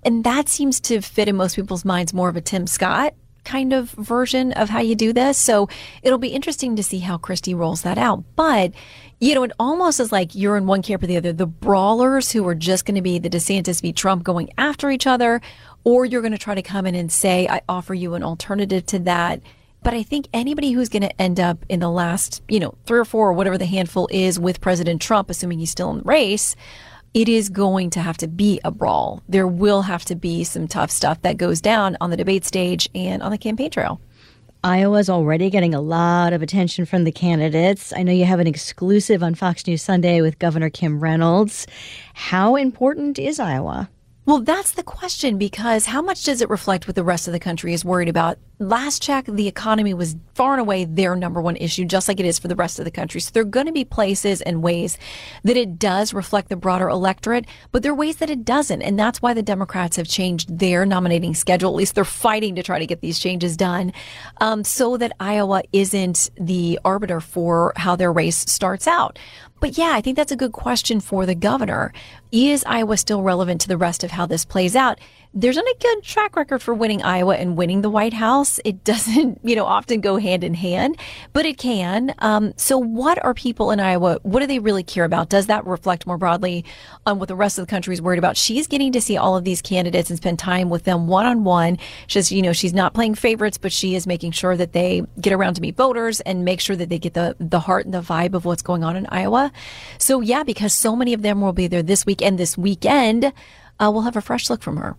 And 0.04 0.24
that 0.24 0.48
seems 0.48 0.80
to 0.83 1.02
fit 1.02 1.28
in 1.28 1.37
most 1.37 1.57
people's 1.57 1.85
minds 1.85 2.14
more 2.14 2.30
of 2.30 2.37
a 2.37 2.40
Tim 2.40 2.66
Scott 2.66 3.14
kind 3.44 3.72
of 3.72 3.90
version 3.92 4.52
of 4.52 4.70
how 4.70 4.80
you 4.80 4.94
do 4.94 5.12
this. 5.12 5.38
So 5.38 5.68
it'll 6.02 6.18
be 6.18 6.28
interesting 6.28 6.76
to 6.76 6.83
see 6.83 7.00
how 7.00 7.18
Christie 7.18 7.54
rolls 7.54 7.83
that 7.83 7.98
out. 7.98 8.24
But 8.37 8.72
you 9.20 9.35
know, 9.35 9.44
it 9.44 9.52
almost 9.59 10.00
is 10.00 10.12
like 10.12 10.35
you're 10.35 10.57
in 10.57 10.66
one 10.66 10.83
camp 10.83 11.02
or 11.02 11.07
the 11.07 11.16
other. 11.16 11.33
The 11.33 11.46
brawlers 11.46 12.33
who 12.33 12.46
are 12.46 12.54
just 12.54 12.85
going 12.85 12.96
to 12.96 13.02
be 13.02 13.18
the 13.18 13.30
DeSantis 13.30 13.80
v. 13.80 13.92
Trump 13.92 14.22
going 14.22 14.50
after 14.59 14.90
each 14.90 15.07
other, 15.07 15.40
or 15.85 16.04
you're 16.04 16.20
going 16.20 16.33
to 16.33 16.38
try 16.38 16.54
to 16.54 16.62
come 16.62 16.85
in 16.85 16.94
and 16.94 17.11
say, 17.11 17.46
I 17.48 17.62
offer 17.68 17.94
you 17.94 18.14
an 18.14 18.22
alternative 18.22 18.85
to 18.87 18.98
that. 19.00 19.40
But 19.83 19.94
I 19.94 20.02
think 20.02 20.28
anybody 20.33 20.72
who's 20.72 20.88
going 20.88 21.02
to 21.02 21.22
end 21.22 21.38
up 21.38 21.64
in 21.68 21.80
the 21.80 21.90
last, 21.90 22.42
you 22.48 22.59
know, 22.59 22.74
three 22.87 22.98
or 22.98 23.04
four 23.04 23.28
or 23.28 23.33
whatever 23.35 23.59
the 23.59 23.66
handful 23.66 24.09
is 24.11 24.38
with 24.38 24.61
President 24.61 25.00
Trump, 25.00 25.30
assuming 25.30 25.59
he's 25.59 25.70
still 25.70 25.90
in 25.90 25.98
the 25.98 26.04
race, 26.04 26.57
it 27.14 27.29
is 27.29 27.48
going 27.48 27.90
to 27.90 28.00
have 28.00 28.16
to 28.18 28.27
be 28.27 28.61
a 28.64 28.72
brawl. 28.72 29.22
There 29.29 29.46
will 29.46 29.83
have 29.83 30.05
to 30.07 30.16
be 30.16 30.42
some 30.42 30.66
tough 30.66 30.90
stuff 30.90 31.22
that 31.22 31.37
goes 31.37 31.61
down 31.61 31.96
on 32.00 32.11
the 32.11 32.16
debate 32.16 32.44
stage 32.44 32.88
and 32.94 33.22
on 33.22 33.31
the 33.31 33.38
campaign 33.38 33.70
trail. 33.70 34.00
Iowa's 34.64 35.09
already 35.09 35.50
getting 35.50 35.74
a 35.74 35.81
lot 35.81 36.33
of 36.33 36.42
attention 36.42 36.87
from 36.87 37.05
the 37.05 37.12
candidates. 37.12 37.92
I 37.94 38.03
know 38.03 38.12
you 38.12 38.24
have 38.24 38.40
an 38.40 38.46
exclusive 38.46 39.22
on 39.22 39.35
Fox 39.35 39.66
News 39.66 39.83
Sunday 39.83 40.22
with 40.22 40.38
Governor 40.38 40.70
Kim 40.70 41.00
Reynolds. 41.00 41.66
How 42.14 42.57
important 42.57 43.18
is 43.18 43.38
Iowa? 43.38 43.90
Well, 44.27 44.40
that's 44.40 44.72
the 44.72 44.83
question 44.83 45.37
because 45.37 45.85
how 45.85 46.00
much 46.00 46.24
does 46.24 46.40
it 46.40 46.48
reflect 46.48 46.88
what 46.88 46.96
the 46.96 47.05
rest 47.05 47.29
of 47.29 47.33
the 47.33 47.38
country 47.38 47.74
is 47.74 47.85
worried 47.85 48.09
about? 48.09 48.38
Last 48.64 49.03
check, 49.03 49.27
the 49.27 49.46
economy 49.46 49.92
was 49.92 50.16
far 50.35 50.53
and 50.53 50.61
away 50.61 50.87
their 50.87 51.14
number 51.14 51.42
one 51.42 51.57
issue, 51.57 51.85
just 51.85 52.09
like 52.09 52.18
it 52.18 52.24
is 52.24 52.38
for 52.38 52.48
the 52.48 52.57
rest 52.57 52.79
of 52.79 52.87
the 52.87 52.90
country. 52.90 53.20
So 53.20 53.31
there 53.33 53.42
are 53.42 53.46
going 53.46 53.66
to 53.66 53.72
be 53.72 53.85
places 53.85 54.40
and 54.40 54.62
ways 54.62 54.96
that 55.42 55.57
it 55.57 55.79
does 55.79 56.14
reflect 56.14 56.48
the 56.48 56.57
broader 56.57 56.88
electorate, 56.88 57.44
but 57.72 57.83
there 57.83 57.92
are 57.92 57.94
ways 57.94 58.16
that 58.16 58.31
it 58.31 58.42
doesn't. 58.42 58.81
And 58.81 58.98
that's 58.98 59.20
why 59.20 59.35
the 59.35 59.42
Democrats 59.42 59.96
have 59.98 60.09
changed 60.09 60.59
their 60.59 60.87
nominating 60.87 61.35
schedule. 61.35 61.70
At 61.70 61.77
least 61.77 61.94
they're 61.94 62.05
fighting 62.05 62.55
to 62.55 62.62
try 62.62 62.79
to 62.79 62.87
get 62.87 63.03
these 63.03 63.18
changes 63.18 63.55
done 63.57 63.92
um, 64.40 64.64
so 64.64 64.96
that 64.96 65.12
Iowa 65.20 65.62
isn't 65.72 66.31
the 66.40 66.81
arbiter 66.87 67.20
for 67.20 67.74
how 67.77 67.96
their 67.96 68.12
race 68.12 68.38
starts 68.38 68.88
out. 68.88 69.18
But 69.61 69.79
yeah, 69.79 69.92
I 69.92 70.00
think 70.00 70.16
that's 70.16 70.33
a 70.33 70.37
good 70.37 70.53
question 70.53 71.00
for 71.00 71.27
the 71.27 71.35
governor. 71.35 71.92
Is 72.33 72.64
Iowa 72.66 72.96
still 72.96 73.22
relevant 73.22 73.61
to 73.62 73.68
the 73.68 73.79
rest 73.79 74.05
of 74.05 74.11
how 74.11 74.27
this 74.27 74.44
plays 74.44 74.74
out? 74.74 75.00
There's 75.37 75.57
not 75.57 75.64
a 75.64 75.77
good 75.81 76.03
track 76.05 76.37
record 76.37 76.62
for 76.62 76.73
winning 76.73 77.03
Iowa 77.03 77.35
and 77.35 77.57
winning 77.57 77.83
the 77.83 77.90
White 77.90 78.12
House. 78.12 78.61
It 78.64 78.85
doesn't, 78.85 79.40
you 79.44 79.57
know, 79.57 79.64
often 79.64 80.01
go 80.01 80.16
hand 80.16 80.44
in 80.44 80.55
hand, 80.55 80.97
but 81.33 81.44
it 81.44 81.59
can. 81.59 82.14
Um, 82.20 82.53
so, 82.57 82.79
what 82.79 83.23
are 83.25 83.35
people 83.35 83.73
in 83.73 83.81
Iowa? 83.81 84.20
What 84.23 84.40
do 84.40 84.47
they 84.47 84.61
really 84.61 84.85
care 84.85 85.05
about? 85.05 85.31
Does 85.31 85.47
that 85.47 85.66
reflect 85.66 86.07
more 86.07 86.16
broadly 86.16 86.64
on 87.05 87.18
what 87.18 87.29
the 87.29 87.35
rest 87.35 87.59
of 87.59 87.66
the 87.66 87.70
country 87.70 87.94
is 87.94 88.01
worried 88.01 88.18
about? 88.18 88.37
She's 88.37 88.68
getting 88.68 88.92
to 88.92 89.01
see 89.01 89.16
all 89.16 89.37
of 89.37 89.42
these 89.42 89.61
candidates 89.61 90.09
and 90.09 90.16
spend 90.16 90.38
time 90.38 90.70
with 90.70 90.85
them 90.85 91.09
one 91.09 91.27
on 91.27 91.42
one. 91.42 91.79
She's, 92.07 92.31
you 92.31 92.40
know, 92.40 92.53
she's 92.53 92.73
not 92.73 92.94
playing 92.94 93.16
favorites, 93.16 93.59
but 93.59 93.73
she 93.73 93.97
is 93.97 94.07
making 94.07 94.33
sure 94.33 94.57
that 94.57 94.73
they 94.73 95.03
get 95.20 95.33
around 95.33 95.55
to 95.55 95.61
meet 95.61 95.77
voters 95.77 96.20
and 96.20 96.44
make 96.44 96.61
sure 96.61 96.77
that 96.77 96.88
they 96.88 96.99
get 96.99 97.14
the 97.14 97.35
the 97.40 97.61
heart 97.61 97.85
and 97.87 97.94
the 97.94 98.01
vibe 98.01 98.35
of 98.35 98.44
what's 98.44 98.62
going 98.62 98.85
on 98.85 98.94
in 98.94 99.07
Iowa. 99.07 99.51
So, 99.99 100.20
yeah, 100.20 100.44
because 100.44 100.73
so 100.73 100.94
many 100.94 101.12
of 101.12 101.23
them 101.23 101.40
will 101.40 101.53
be 101.53 101.66
there 101.66 101.83
this 101.83 102.07
week 102.07 102.23
and 102.23 102.38
this 102.38 102.57
weekend. 102.57 103.33
Uh, 103.81 103.90
we'll 103.92 104.03
have 104.03 104.16
a 104.16 104.20
fresh 104.20 104.49
look 104.49 104.62
from 104.62 104.77
her. 104.77 104.97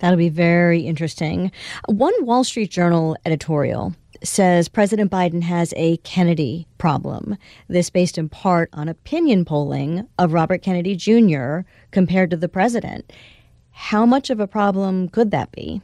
That'll 0.00 0.16
be 0.16 0.28
very 0.28 0.80
interesting. 0.80 1.50
One 1.86 2.14
Wall 2.24 2.44
Street 2.44 2.70
Journal 2.70 3.16
editorial 3.24 3.94
says 4.22 4.68
President 4.68 5.10
Biden 5.10 5.42
has 5.42 5.72
a 5.76 5.96
Kennedy 5.98 6.66
problem. 6.78 7.36
This 7.68 7.90
based 7.90 8.18
in 8.18 8.28
part 8.28 8.68
on 8.72 8.88
opinion 8.88 9.44
polling 9.44 10.06
of 10.18 10.32
Robert 10.32 10.62
Kennedy 10.62 10.96
Jr. 10.96 11.60
compared 11.90 12.30
to 12.30 12.36
the 12.36 12.48
president. 12.48 13.12
How 13.70 14.04
much 14.04 14.30
of 14.30 14.40
a 14.40 14.48
problem 14.48 15.08
could 15.08 15.30
that 15.30 15.52
be? 15.52 15.80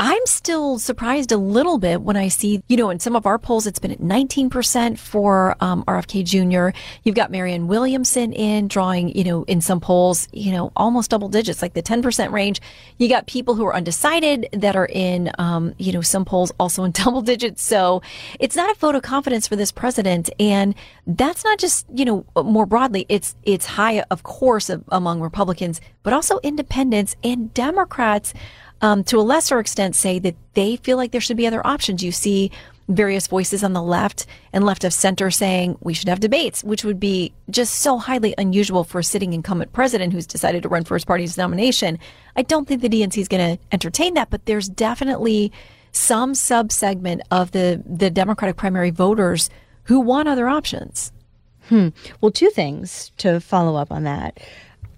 I'm 0.00 0.24
still 0.26 0.78
surprised 0.78 1.32
a 1.32 1.36
little 1.36 1.76
bit 1.76 2.02
when 2.02 2.16
I 2.16 2.28
see, 2.28 2.62
you 2.68 2.76
know, 2.76 2.88
in 2.90 3.00
some 3.00 3.16
of 3.16 3.26
our 3.26 3.36
polls, 3.36 3.66
it's 3.66 3.80
been 3.80 3.90
at 3.90 3.98
19% 3.98 4.96
for 4.96 5.56
um, 5.60 5.82
RFK 5.88 6.24
Jr. 6.24 6.78
You've 7.02 7.16
got 7.16 7.32
Marianne 7.32 7.66
Williamson 7.66 8.32
in 8.32 8.68
drawing, 8.68 9.08
you 9.16 9.24
know, 9.24 9.42
in 9.44 9.60
some 9.60 9.80
polls, 9.80 10.28
you 10.32 10.52
know, 10.52 10.70
almost 10.76 11.10
double 11.10 11.28
digits, 11.28 11.62
like 11.62 11.74
the 11.74 11.82
10% 11.82 12.30
range. 12.30 12.60
You 12.98 13.08
got 13.08 13.26
people 13.26 13.56
who 13.56 13.66
are 13.66 13.74
undecided 13.74 14.48
that 14.52 14.76
are 14.76 14.86
in, 14.86 15.32
um, 15.36 15.74
you 15.78 15.92
know, 15.92 16.00
some 16.00 16.24
polls 16.24 16.52
also 16.60 16.84
in 16.84 16.90
double 16.92 17.20
digits. 17.20 17.60
So 17.64 18.00
it's 18.38 18.54
not 18.54 18.70
a 18.70 18.78
vote 18.78 18.94
of 18.94 19.02
confidence 19.02 19.48
for 19.48 19.56
this 19.56 19.72
president. 19.72 20.30
And 20.38 20.76
that's 21.08 21.42
not 21.42 21.58
just, 21.58 21.86
you 21.92 22.04
know, 22.04 22.24
more 22.40 22.66
broadly, 22.66 23.04
it's, 23.08 23.34
it's 23.42 23.66
high, 23.66 24.04
of 24.12 24.22
course, 24.22 24.70
among 24.90 25.20
Republicans, 25.20 25.80
but 26.04 26.12
also 26.12 26.38
independents 26.44 27.16
and 27.24 27.52
Democrats 27.52 28.32
um, 28.80 29.04
to 29.04 29.18
a 29.18 29.22
lesser 29.22 29.58
extent, 29.58 29.96
say 29.96 30.18
that 30.20 30.36
they 30.54 30.76
feel 30.76 30.96
like 30.96 31.10
there 31.10 31.20
should 31.20 31.36
be 31.36 31.46
other 31.46 31.66
options. 31.66 32.02
You 32.02 32.12
see 32.12 32.50
various 32.88 33.26
voices 33.26 33.62
on 33.62 33.74
the 33.74 33.82
left 33.82 34.26
and 34.52 34.64
left 34.64 34.82
of 34.82 34.92
center 34.94 35.30
saying 35.30 35.76
we 35.80 35.92
should 35.92 36.08
have 36.08 36.20
debates, 36.20 36.64
which 36.64 36.84
would 36.84 36.98
be 36.98 37.32
just 37.50 37.74
so 37.74 37.98
highly 37.98 38.34
unusual 38.38 38.82
for 38.82 39.00
a 39.00 39.04
sitting 39.04 39.34
incumbent 39.34 39.72
president 39.72 40.12
who's 40.12 40.26
decided 40.26 40.62
to 40.62 40.68
run 40.68 40.84
for 40.84 40.94
his 40.94 41.04
party's 41.04 41.36
nomination. 41.36 41.98
I 42.34 42.42
don't 42.42 42.66
think 42.66 42.80
the 42.80 42.88
DNC 42.88 43.18
is 43.18 43.28
going 43.28 43.56
to 43.56 43.62
entertain 43.72 44.14
that, 44.14 44.30
but 44.30 44.46
there's 44.46 44.68
definitely 44.68 45.52
some 45.92 46.32
subsegment 46.32 47.20
of 47.30 47.52
the, 47.52 47.82
the 47.84 48.10
Democratic 48.10 48.56
primary 48.56 48.90
voters 48.90 49.50
who 49.84 50.00
want 50.00 50.28
other 50.28 50.48
options. 50.48 51.12
Hmm. 51.68 51.88
Well, 52.20 52.30
two 52.30 52.50
things 52.50 53.12
to 53.18 53.40
follow 53.40 53.76
up 53.76 53.92
on 53.92 54.04
that. 54.04 54.40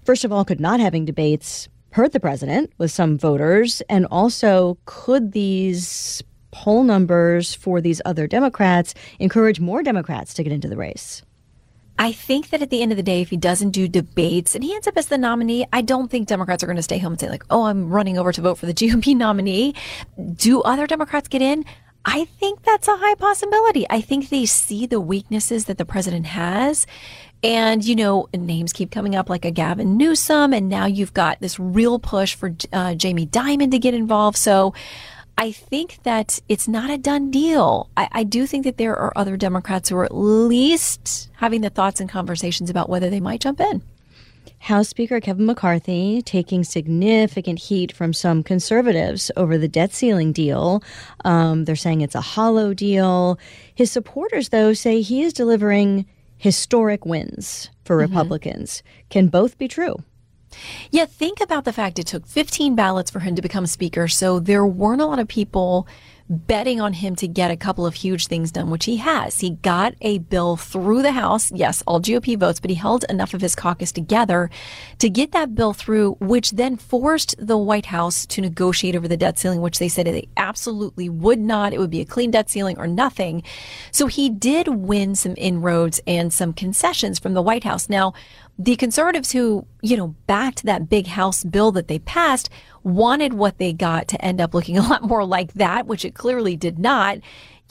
First 0.05 0.23
of 0.23 0.31
all, 0.31 0.45
could 0.45 0.59
not 0.59 0.79
having 0.79 1.05
debates 1.05 1.67
hurt 1.91 2.11
the 2.11 2.19
president 2.19 2.71
with 2.77 2.91
some 2.91 3.17
voters? 3.17 3.81
And 3.89 4.05
also, 4.11 4.77
could 4.85 5.31
these 5.31 6.23
poll 6.51 6.83
numbers 6.83 7.53
for 7.53 7.81
these 7.81 8.01
other 8.05 8.27
Democrats 8.27 8.93
encourage 9.19 9.59
more 9.59 9.83
Democrats 9.83 10.33
to 10.35 10.43
get 10.43 10.53
into 10.53 10.67
the 10.67 10.77
race? 10.77 11.21
I 11.99 12.11
think 12.11 12.49
that 12.49 12.61
at 12.61 12.71
the 12.71 12.81
end 12.81 12.91
of 12.91 12.95
the 12.95 13.03
day, 13.03 13.21
if 13.21 13.29
he 13.29 13.37
doesn't 13.37 13.71
do 13.71 13.87
debates 13.87 14.55
and 14.55 14.63
he 14.63 14.73
ends 14.73 14.87
up 14.87 14.97
as 14.97 15.07
the 15.07 15.17
nominee, 15.17 15.67
I 15.71 15.81
don't 15.81 16.09
think 16.09 16.27
Democrats 16.27 16.63
are 16.63 16.65
going 16.65 16.77
to 16.77 16.81
stay 16.81 16.97
home 16.97 17.13
and 17.13 17.19
say, 17.19 17.29
like, 17.29 17.43
oh, 17.49 17.65
I'm 17.65 17.89
running 17.89 18.17
over 18.17 18.31
to 18.31 18.41
vote 18.41 18.57
for 18.57 18.65
the 18.65 18.73
GOP 18.73 19.15
nominee. 19.15 19.75
Do 20.35 20.61
other 20.61 20.87
Democrats 20.87 21.27
get 21.27 21.41
in? 21.41 21.63
I 22.03 22.25
think 22.25 22.63
that's 22.63 22.87
a 22.87 22.97
high 22.97 23.13
possibility. 23.15 23.85
I 23.89 24.01
think 24.01 24.29
they 24.29 24.47
see 24.47 24.87
the 24.87 24.99
weaknesses 24.99 25.65
that 25.65 25.77
the 25.77 25.85
president 25.85 26.25
has 26.25 26.87
and, 27.43 27.83
you 27.83 27.95
know, 27.95 28.27
names 28.33 28.71
keep 28.73 28.91
coming 28.91 29.15
up 29.15 29.29
like 29.29 29.45
a 29.45 29.51
Gavin 29.51 29.97
Newsom. 29.97 30.53
And 30.53 30.69
now 30.69 30.85
you've 30.85 31.13
got 31.13 31.39
this 31.39 31.59
real 31.59 31.99
push 31.99 32.35
for 32.35 32.55
uh, 32.71 32.93
Jamie 32.95 33.25
Dimon 33.25 33.71
to 33.71 33.79
get 33.79 33.93
involved. 33.93 34.37
So 34.37 34.73
I 35.37 35.51
think 35.51 36.03
that 36.03 36.39
it's 36.47 36.67
not 36.67 36.91
a 36.91 36.97
done 36.97 37.31
deal. 37.31 37.89
I, 37.97 38.09
I, 38.11 38.23
do 38.23 38.45
think 38.45 38.63
that 38.65 38.77
there 38.77 38.95
are 38.95 39.11
other 39.17 39.37
Democrats 39.37 39.89
who 39.89 39.95
are 39.95 40.05
at 40.05 40.13
least 40.13 41.29
having 41.37 41.61
the 41.61 41.71
thoughts 41.71 41.99
and 41.99 42.07
conversations 42.07 42.69
about 42.69 42.89
whether 42.89 43.09
they 43.09 43.19
might 43.19 43.41
jump 43.41 43.59
in. 43.59 43.81
House 44.59 44.89
Speaker 44.89 45.19
Kevin 45.19 45.47
McCarthy 45.47 46.21
taking 46.21 46.63
significant 46.63 47.57
heat 47.57 47.91
from 47.91 48.13
some 48.13 48.43
conservatives 48.43 49.31
over 49.35 49.57
the 49.57 49.67
debt 49.67 49.93
ceiling 49.93 50.31
deal. 50.31 50.83
Um, 51.25 51.65
they're 51.65 51.75
saying 51.75 52.01
it's 52.01 52.13
a 52.13 52.21
hollow 52.21 52.75
deal. 52.75 53.39
His 53.73 53.91
supporters, 53.91 54.49
though, 54.49 54.73
say 54.73 55.01
he 55.01 55.23
is 55.23 55.33
delivering 55.33 56.05
historic 56.41 57.05
wins 57.05 57.69
for 57.85 57.95
mm-hmm. 57.95 58.11
Republicans. 58.11 58.81
Can 59.11 59.27
both 59.27 59.59
be 59.59 59.67
true? 59.67 59.97
Yeah, 60.89 61.05
think 61.05 61.39
about 61.39 61.65
the 61.65 61.71
fact 61.71 61.99
it 61.99 62.07
took 62.07 62.25
15 62.25 62.75
ballots 62.75 63.11
for 63.11 63.19
him 63.19 63.35
to 63.35 63.43
become 63.43 63.67
speaker. 63.67 64.07
So 64.07 64.39
there 64.39 64.65
weren't 64.65 65.03
a 65.03 65.05
lot 65.05 65.19
of 65.19 65.27
people 65.27 65.87
betting 66.31 66.79
on 66.79 66.93
him 66.93 67.15
to 67.17 67.27
get 67.27 67.51
a 67.51 67.57
couple 67.57 67.85
of 67.85 67.93
huge 67.93 68.27
things 68.27 68.51
done, 68.51 68.69
which 68.69 68.85
he 68.85 68.97
has. 68.97 69.39
He 69.41 69.51
got 69.51 69.95
a 70.01 70.19
bill 70.19 70.55
through 70.55 71.01
the 71.01 71.11
House. 71.11 71.51
Yes, 71.51 71.83
all 71.85 72.01
GOP 72.01 72.39
votes, 72.39 72.59
but 72.59 72.69
he 72.69 72.75
held 72.75 73.03
enough 73.09 73.33
of 73.33 73.41
his 73.41 73.53
caucus 73.53 73.91
together 73.91 74.49
to 74.99 75.09
get 75.09 75.33
that 75.33 75.53
bill 75.55 75.73
through, 75.73 76.13
which 76.19 76.51
then 76.51 76.77
forced 76.77 77.35
the 77.37 77.57
White 77.57 77.87
House 77.87 78.25
to 78.27 78.41
negotiate 78.41 78.95
over 78.95 79.07
the 79.07 79.17
debt 79.17 79.37
ceiling, 79.37 79.61
which 79.61 79.79
they 79.79 79.89
said 79.89 80.05
they 80.05 80.29
absolutely 80.37 81.09
would 81.09 81.39
not. 81.39 81.73
It 81.73 81.79
would 81.79 81.91
be 81.91 82.01
a 82.01 82.05
clean 82.05 82.31
debt 82.31 82.49
ceiling 82.49 82.77
or 82.77 82.87
nothing. 82.87 83.43
So 83.91 84.07
he 84.07 84.29
did 84.29 84.69
win 84.69 85.15
some 85.15 85.35
inroads 85.37 85.99
and 86.07 86.31
some 86.31 86.53
concessions 86.53 87.19
from 87.19 87.33
the 87.33 87.41
White 87.41 87.65
House. 87.65 87.89
Now, 87.89 88.13
the 88.63 88.75
conservatives 88.75 89.31
who, 89.31 89.65
you 89.81 89.97
know, 89.97 90.15
backed 90.27 90.63
that 90.63 90.87
big 90.87 91.07
House 91.07 91.43
bill 91.43 91.71
that 91.71 91.87
they 91.87 91.97
passed 91.99 92.49
wanted 92.83 93.33
what 93.33 93.57
they 93.57 93.73
got 93.73 94.07
to 94.09 94.23
end 94.23 94.39
up 94.39 94.53
looking 94.53 94.77
a 94.79 94.81
lot 94.87 95.03
more 95.03 95.25
like 95.25 95.53
that, 95.53 95.87
which 95.87 96.05
it 96.05 96.13
clearly 96.13 96.55
did 96.55 96.77
not 96.77 97.17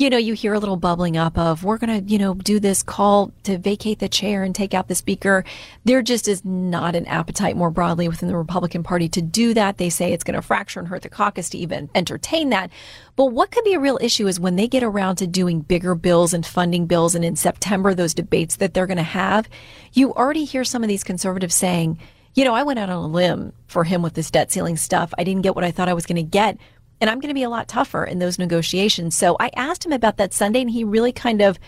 you 0.01 0.09
know, 0.09 0.17
you 0.17 0.33
hear 0.33 0.55
a 0.55 0.59
little 0.59 0.79
bubbling 0.79 1.19
up 1.19 1.37
of, 1.37 1.63
we're 1.63 1.77
going 1.77 2.03
to, 2.03 2.11
you 2.11 2.19
know, 2.19 2.33
do 2.33 2.59
this 2.59 2.83
call 2.83 3.33
to 3.43 3.59
vacate 3.59 3.99
the 3.99 4.09
chair 4.09 4.43
and 4.43 4.55
take 4.55 4.73
out 4.73 4.89
the 4.89 4.95
speaker. 4.95 5.45
There 5.85 6.01
just 6.01 6.27
is 6.27 6.43
not 6.43 6.97
an 6.97 7.05
appetite 7.05 7.55
more 7.55 7.71
broadly 7.71 8.09
within 8.09 8.27
the 8.27 8.37
Republican 8.37 8.83
Party 8.83 9.11
to 9.11 9.21
do 9.21 9.53
that. 9.53 9.77
They 9.77 9.91
say 9.91 10.15
it's 10.15 10.25
going 10.25 10.37
to 10.37 10.43
fracture 10.43 10.81
and 10.81 10.89
hurt 10.89 11.03
the 11.03 11.11
caucus 11.11 11.51
to 11.51 11.59
even 11.59 11.91
entertain 11.95 12.49
that. 12.49 12.71
But 13.15 13.27
what 13.27 13.51
could 13.51 13.63
be 13.63 13.75
a 13.75 13.79
real 13.79 13.99
issue 14.01 14.27
is 14.27 14.41
when 14.41 14.57
they 14.57 14.69
get 14.69 14.83
around 14.83 15.17
to 15.17 15.27
doing 15.27 15.61
bigger 15.61 15.95
bills 15.95 16.33
and 16.33 16.47
funding 16.47 16.87
bills, 16.87 17.15
and 17.15 17.23
in 17.23 17.37
September, 17.37 17.93
those 17.93 18.15
debates 18.15 18.57
that 18.57 18.73
they're 18.73 18.87
going 18.87 18.97
to 18.97 19.03
have, 19.03 19.51
you 19.93 20.15
already 20.15 20.47
hear 20.47 20.65
some 20.65 20.83
of 20.83 20.89
these 20.89 21.05
conservatives 21.05 21.55
saying, 21.55 21.99
you 22.33 22.45
know, 22.45 22.55
I 22.55 22.63
went 22.63 22.79
out 22.79 22.89
on 22.89 22.97
a 22.97 23.07
limb 23.07 23.53
for 23.67 23.85
him 23.85 24.01
with 24.01 24.15
this 24.15 24.31
debt 24.31 24.51
ceiling 24.51 24.79
stuff. 24.79 25.13
I 25.19 25.25
didn't 25.25 25.43
get 25.43 25.55
what 25.55 25.65
I 25.65 25.73
thought 25.73 25.91
I 25.91 25.95
was 25.95 26.07
going 26.07 26.17
to 26.17 26.23
get 26.23 26.57
and 27.01 27.09
I'm 27.09 27.21
going 27.21 27.29
to 27.29 27.35
be 27.35 27.43
a 27.43 27.51
lot 27.51 27.69
tougher 27.69 28.05
in 28.05 28.19
those 28.19 28.39
negotiations. 28.39 29.17
So 29.17 29.37
I 29.41 29.51
asked 29.57 29.85
him 29.85 29.93
about 29.93 30.19
that 30.19 30.35
Sunday, 30.35 30.61
and 30.61 30.71
he 30.71 30.85
really 30.85 31.13
kind 31.13 31.41
of, 31.41 31.59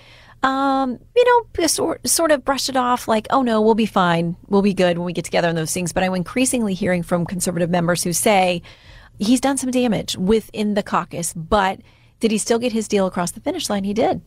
um, 0.42 0.99
you 1.16 1.25
know, 1.25 1.66
sort, 1.66 2.07
sort 2.07 2.33
of 2.33 2.45
brushed 2.45 2.68
it 2.68 2.77
off 2.77 3.09
like, 3.09 3.27
oh 3.31 3.42
no, 3.42 3.61
we'll 3.61 3.75
be 3.75 3.87
fine. 3.87 4.37
We'll 4.49 4.62
be 4.62 4.75
good 4.75 4.99
when 4.99 5.07
we 5.07 5.12
get 5.12 5.25
together 5.25 5.49
on 5.49 5.55
those 5.55 5.73
things. 5.73 5.92
But 5.92 6.03
I'm 6.03 6.14
increasingly 6.14 6.75
hearing 6.75 7.03
from 7.03 7.27
conservative 7.27 7.71
members 7.71 8.03
who 8.03 8.12
say 8.12 8.62
he's 9.18 9.40
done 9.40 9.57
some 9.57 9.71
damage 9.71 10.16
within 10.16 10.75
the 10.75 10.83
caucus, 10.83 11.33
but 11.35 11.81
did 12.21 12.31
he 12.31 12.38
still 12.38 12.59
get 12.59 12.73
his 12.73 12.88
deal 12.88 13.07
across 13.07 13.33
the 13.33 13.40
finish 13.40 13.68
line? 13.68 13.85
He 13.85 13.95
did. 13.95 14.21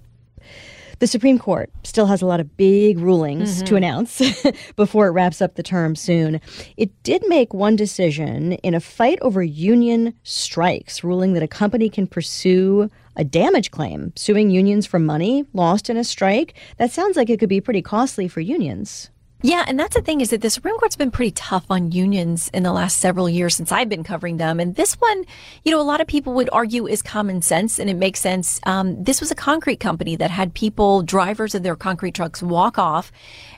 The 1.00 1.08
Supreme 1.08 1.38
Court 1.38 1.70
still 1.84 2.06
has 2.06 2.22
a 2.22 2.26
lot 2.26 2.40
of 2.40 2.56
big 2.56 3.00
rulings 3.00 3.58
mm-hmm. 3.58 3.66
to 3.66 3.76
announce 3.76 4.22
before 4.76 5.08
it 5.08 5.12
wraps 5.12 5.42
up 5.42 5.56
the 5.56 5.64
term 5.64 5.96
soon. 5.96 6.40
It 6.78 6.92
did 7.04 7.24
make 7.28 7.54
one 7.54 7.76
decision 7.76 8.54
in 8.54 8.74
a 8.74 8.80
fight 8.80 9.20
over 9.22 9.44
union 9.44 10.14
strikes, 10.24 11.04
ruling 11.04 11.34
that 11.34 11.44
a 11.44 11.48
company 11.48 11.90
can 11.90 12.08
pursue 12.08 12.90
a 13.18 13.24
damage 13.24 13.72
claim, 13.72 14.14
suing 14.16 14.50
unions 14.50 14.86
for 14.86 15.00
money 15.00 15.46
lost 15.54 15.90
in 15.90 15.98
a 15.98 16.04
strike. 16.04 16.54
That 16.78 16.92
sounds 16.92 17.18
like 17.18 17.30
it 17.30 17.40
could 17.40 17.50
be 17.50 17.62
pretty 17.62 17.82
costly 17.82 18.28
for 18.28 18.42
unions. 18.42 19.10
Yeah, 19.42 19.64
and 19.68 19.78
that's 19.78 19.96
the 19.96 20.02
thing 20.02 20.22
is 20.22 20.32
that 20.32 20.42
the 20.42 20.50
Supreme 20.50 20.78
Court's 20.78 20.96
been 20.96 21.12
pretty 21.12 21.32
tough 21.32 21.66
on 21.70 21.92
unions 21.92 22.50
in 22.54 22.64
the 22.64 22.72
last 22.72 22.98
several 22.98 23.30
years 23.30 23.56
since 23.56 23.72
I've 23.72 23.90
been 23.90 24.04
covering 24.04 24.38
them. 24.38 24.60
And 24.60 24.76
this 24.76 24.96
one, 24.96 25.24
you 25.64 25.72
know, 25.72 25.80
a 25.80 25.84
lot 25.84 26.02
of 26.02 26.08
people 26.08 26.34
would 26.34 26.50
argue 26.52 26.88
is 26.88 27.02
common 27.02 27.42
sense 27.42 27.78
and 27.78 27.90
it 27.90 27.96
makes 27.96 28.20
sense. 28.22 28.60
Um, 28.64 29.04
this 29.04 29.20
was 29.20 29.30
a 29.32 29.36
concrete 29.36 29.80
company 29.80 30.16
that 30.16 30.32
had 30.32 30.54
people, 30.54 31.04
drivers 31.04 31.54
of 31.54 31.64
their 31.64 31.76
concrete 31.76 32.16
trucks, 32.16 32.42
walk 32.42 32.80
off 32.80 33.12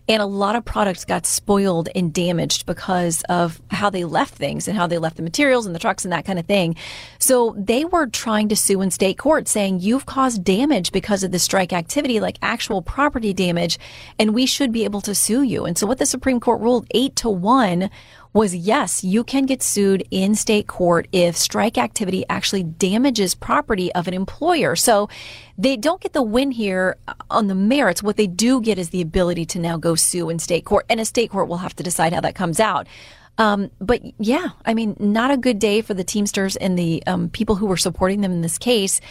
and 0.07 0.21
a 0.21 0.25
lot 0.25 0.55
of 0.55 0.63
products 0.63 1.05
got 1.05 1.25
spoiled 1.25 1.89
and 1.93 2.13
damaged 2.13 2.65
because 2.65 3.21
of 3.29 3.61
how 3.71 3.89
they 3.89 4.05
left 4.05 4.33
things 4.35 4.67
and 4.67 4.77
how 4.77 4.87
they 4.87 4.97
left 4.97 5.17
the 5.17 5.23
materials 5.23 5.65
and 5.65 5.75
the 5.75 5.79
trucks 5.79 6.05
and 6.05 6.11
that 6.11 6.25
kind 6.25 6.39
of 6.39 6.45
thing. 6.45 6.75
So 7.19 7.55
they 7.57 7.83
were 7.85 8.07
trying 8.07 8.49
to 8.49 8.55
sue 8.55 8.81
in 8.81 8.91
state 8.91 9.17
court 9.17 9.47
saying, 9.47 9.79
you've 9.81 10.05
caused 10.05 10.43
damage 10.43 10.91
because 10.91 11.23
of 11.23 11.31
the 11.31 11.39
strike 11.39 11.73
activity, 11.73 12.19
like 12.19 12.37
actual 12.41 12.81
property 12.81 13.33
damage, 13.33 13.77
and 14.17 14.33
we 14.33 14.45
should 14.45 14.71
be 14.71 14.85
able 14.85 15.01
to 15.01 15.13
sue 15.13 15.43
you. 15.43 15.65
And 15.65 15.77
so 15.77 15.85
what 15.85 15.97
the 15.97 16.05
Supreme 16.05 16.39
Court 16.39 16.61
ruled 16.61 16.87
eight 16.91 17.15
to 17.17 17.29
one 17.29 17.89
was 18.37 18.55
yes, 18.55 19.03
you 19.03 19.23
can 19.23 19.47
get 19.47 19.63
sued 19.63 20.07
in 20.11 20.35
state 20.35 20.67
court 20.67 21.07
if 21.11 21.35
strike 21.35 21.77
activity 21.77 22.23
actually 22.29 22.61
damages 22.61 23.33
property 23.33 23.91
of 23.95 24.07
an 24.07 24.13
employer. 24.13 24.75
So 24.75 25.09
they 25.57 25.75
don't 25.75 25.99
get 25.99 26.13
the 26.13 26.21
win 26.21 26.51
here 26.51 26.97
on 27.31 27.47
the 27.47 27.55
merits. 27.55 28.03
What 28.03 28.15
they 28.15 28.27
do 28.27 28.61
get 28.61 28.77
is 28.77 28.91
the 28.91 29.01
ability 29.01 29.45
to 29.47 29.59
now 29.59 29.77
go 29.77 29.95
sue 29.95 30.29
in 30.29 30.37
state 30.37 30.65
court, 30.65 30.85
and 30.87 30.99
a 30.99 31.05
state 31.05 31.31
court 31.31 31.47
will 31.47 31.57
have 31.57 31.75
to 31.77 31.83
decide 31.83 32.13
how 32.13 32.21
that 32.21 32.35
comes 32.35 32.59
out. 32.59 32.87
Um, 33.39 33.71
but 33.79 34.01
yeah, 34.19 34.49
I 34.65 34.75
mean, 34.75 34.95
not 34.99 35.31
a 35.31 35.37
good 35.37 35.57
day 35.57 35.81
for 35.81 35.95
the 35.95 36.03
Teamsters 36.03 36.55
and 36.55 36.77
the 36.77 37.03
um, 37.07 37.29
people 37.29 37.55
who 37.55 37.65
were 37.65 37.77
supporting 37.77 38.21
them 38.21 38.31
in 38.31 38.41
this 38.41 38.59
case. 38.59 39.01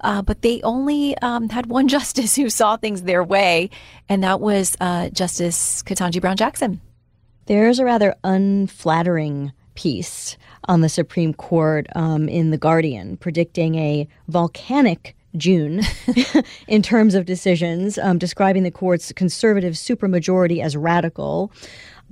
Uh, 0.00 0.20
but 0.20 0.42
they 0.42 0.60
only 0.60 1.16
um, 1.18 1.48
had 1.48 1.66
one 1.66 1.88
justice 1.96 2.36
who 2.36 2.50
saw 2.50 2.76
things 2.76 3.02
their 3.02 3.24
way, 3.24 3.70
and 4.10 4.22
that 4.22 4.40
was 4.40 4.76
uh, 4.78 5.08
Justice 5.08 5.82
Ketanji 5.84 6.20
Brown 6.20 6.36
Jackson. 6.36 6.82
There's 7.46 7.78
a 7.78 7.84
rather 7.84 8.14
unflattering 8.24 9.52
piece 9.74 10.36
on 10.66 10.80
the 10.80 10.88
Supreme 10.88 11.34
Court 11.34 11.86
um, 11.94 12.28
in 12.28 12.50
The 12.50 12.58
Guardian 12.58 13.16
predicting 13.16 13.74
a 13.74 14.08
volcanic 14.28 15.16
June 15.36 15.82
in 16.68 16.80
terms 16.80 17.14
of 17.14 17.26
decisions, 17.26 17.98
um, 17.98 18.18
describing 18.18 18.62
the 18.62 18.70
court's 18.70 19.12
conservative 19.12 19.74
supermajority 19.74 20.62
as 20.62 20.76
radical. 20.76 21.50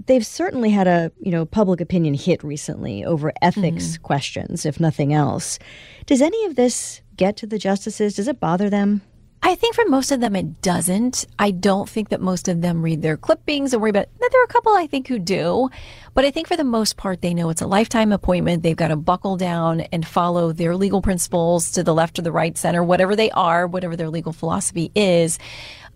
They've 0.07 0.27
certainly 0.27 0.71
had 0.71 0.89
a, 0.89 1.13
you 1.21 1.31
know, 1.31 1.45
public 1.45 1.81
opinion 1.81 2.15
hit 2.15 2.43
recently 2.43 3.05
over 3.05 3.33
ethics 3.41 3.93
Mm-hmm. 3.93 4.03
questions, 4.03 4.67
if 4.67 4.81
nothing 4.81 5.15
else. 5.15 5.59
Does 6.07 6.21
any 6.21 6.45
of 6.47 6.57
this 6.57 7.01
get 7.17 7.37
to 7.39 7.47
the 7.47 7.59
justices? 7.59 8.17
Does 8.17 8.27
it 8.27 8.41
bother 8.41 8.69
them? 8.69 9.03
I 9.45 9.57
think 9.57 9.75
for 9.75 9.85
most 9.87 10.13
of 10.13 10.21
them 10.21 10.37
it 10.37 10.63
doesn't. 10.63 11.27
I 11.39 11.51
don't 11.51 11.89
think 11.89 12.11
that 12.11 12.21
most 12.21 12.47
of 12.47 12.61
them 12.61 12.81
read 12.81 13.03
their 13.03 13.17
clippings 13.17 13.73
and 13.73 13.83
worry 13.83 13.91
about 13.91 14.07
that. 14.21 14.31
There 14.31 14.41
are 14.41 14.45
a 14.45 14.49
couple 14.49 14.73
I 14.73 14.87
think 14.87 15.09
who 15.09 15.19
do, 15.19 15.69
but 16.15 16.25
I 16.25 16.31
think 16.31 16.47
for 16.47 16.57
the 16.57 16.63
most 16.63 16.97
part 16.97 17.23
they 17.23 17.35
know 17.35 17.51
it's 17.51 17.61
a 17.61 17.67
lifetime 17.67 18.13
appointment. 18.13 18.63
They've 18.63 18.77
got 18.77 18.89
to 18.89 18.97
buckle 18.97 19.37
down 19.37 19.81
and 19.81 20.07
follow 20.07 20.53
their 20.53 20.77
legal 20.77 21.03
principles 21.03 21.73
to 21.73 21.83
the 21.83 21.93
left 21.93 22.21
or 22.21 22.23
the 22.23 22.31
right 22.31 22.57
center, 22.57 22.85
whatever 22.85 23.17
they 23.17 23.31
are, 23.33 23.67
whatever 23.67 23.97
their 23.97 24.11
legal 24.11 24.33
philosophy 24.33 24.93
is. 24.95 25.41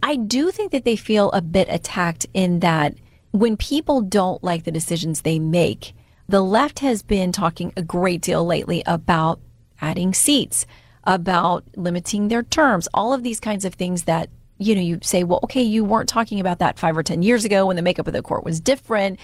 I 0.03 0.17
do 0.17 0.51
think 0.51 0.73
that 0.73 0.85
they 0.85 0.97
feel 0.97 1.31
a 1.31 1.41
bit 1.41 1.69
attacked 1.71 2.27
in 2.35 2.61
that 2.61 2.95
when 3.31 3.57
people 3.57 4.01
don't 4.01 4.43
like 4.43 4.65
the 4.65 4.73
decisions 4.73 5.23
they 5.23 5.39
make, 5.39 5.95
the 6.29 6.43
left 6.43 6.81
has 6.81 7.05
been 7.05 7.31
talking 7.31 7.73
a 7.77 7.83
great 7.83 8.23
deal 8.23 8.45
lately 8.45 8.83
about 8.87 9.41
adding 9.81 10.13
seats 10.13 10.67
about 11.07 11.65
limiting 11.77 12.29
their 12.29 12.43
terms, 12.43 12.89
all 12.93 13.13
of 13.13 13.23
these 13.23 13.41
kinds 13.41 13.65
of 13.65 13.75
things 13.75 14.05
that, 14.05 14.29
you 14.59 14.75
know, 14.75 14.81
you 14.81 14.99
say, 15.03 15.25
well, 15.25 15.41
okay, 15.45 15.63
you 15.63 15.85
weren't 15.85 16.09
talking 16.09 16.41
about 16.41 16.59
that 16.59 16.79
five 16.79 16.97
or 16.97 17.03
10 17.03 17.23
years 17.23 17.45
ago 17.45 17.67
when 17.67 17.77
the 17.77 17.83
makeup 17.83 18.07
of 18.07 18.13
the 18.13 18.23
court 18.23 18.45
was 18.45 18.61
different. 18.61 19.19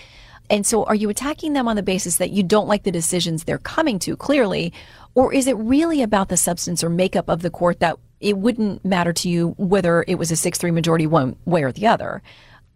And 0.51 0.67
so 0.67 0.85
are 0.85 0.95
you 0.95 1.09
attacking 1.09 1.55
them 1.55 1.69
on 1.69 1.77
the 1.77 1.83
basis 1.83 2.17
that 2.17 2.31
you 2.31 2.43
don't 2.43 2.69
like 2.69 2.83
the 2.83 2.93
decisions 2.93 3.45
they're 3.45 3.59
coming 3.59 3.99
to 4.01 4.17
clearly? 4.17 4.73
Or 5.15 5.33
is 5.33 5.47
it 5.47 5.57
really 5.57 6.03
about 6.03 6.29
the 6.29 6.37
substance 6.37 6.85
or 6.85 6.89
makeup 6.89 7.29
of 7.29 7.43
the 7.43 7.51
court 7.51 7.81
that 7.81 7.99
it 8.21 8.39
wouldn't 8.39 8.85
matter 8.85 9.13
to 9.13 9.29
you 9.29 9.55
whether 9.59 10.05
it 10.07 10.17
was 10.17 10.31
a 10.31 10.37
6 10.37 10.59
3 10.59 10.71
majority 10.71 11.07
one 11.07 11.37
way 11.45 11.63
or 11.63 11.73
the 11.73 11.87
other? 11.87 12.23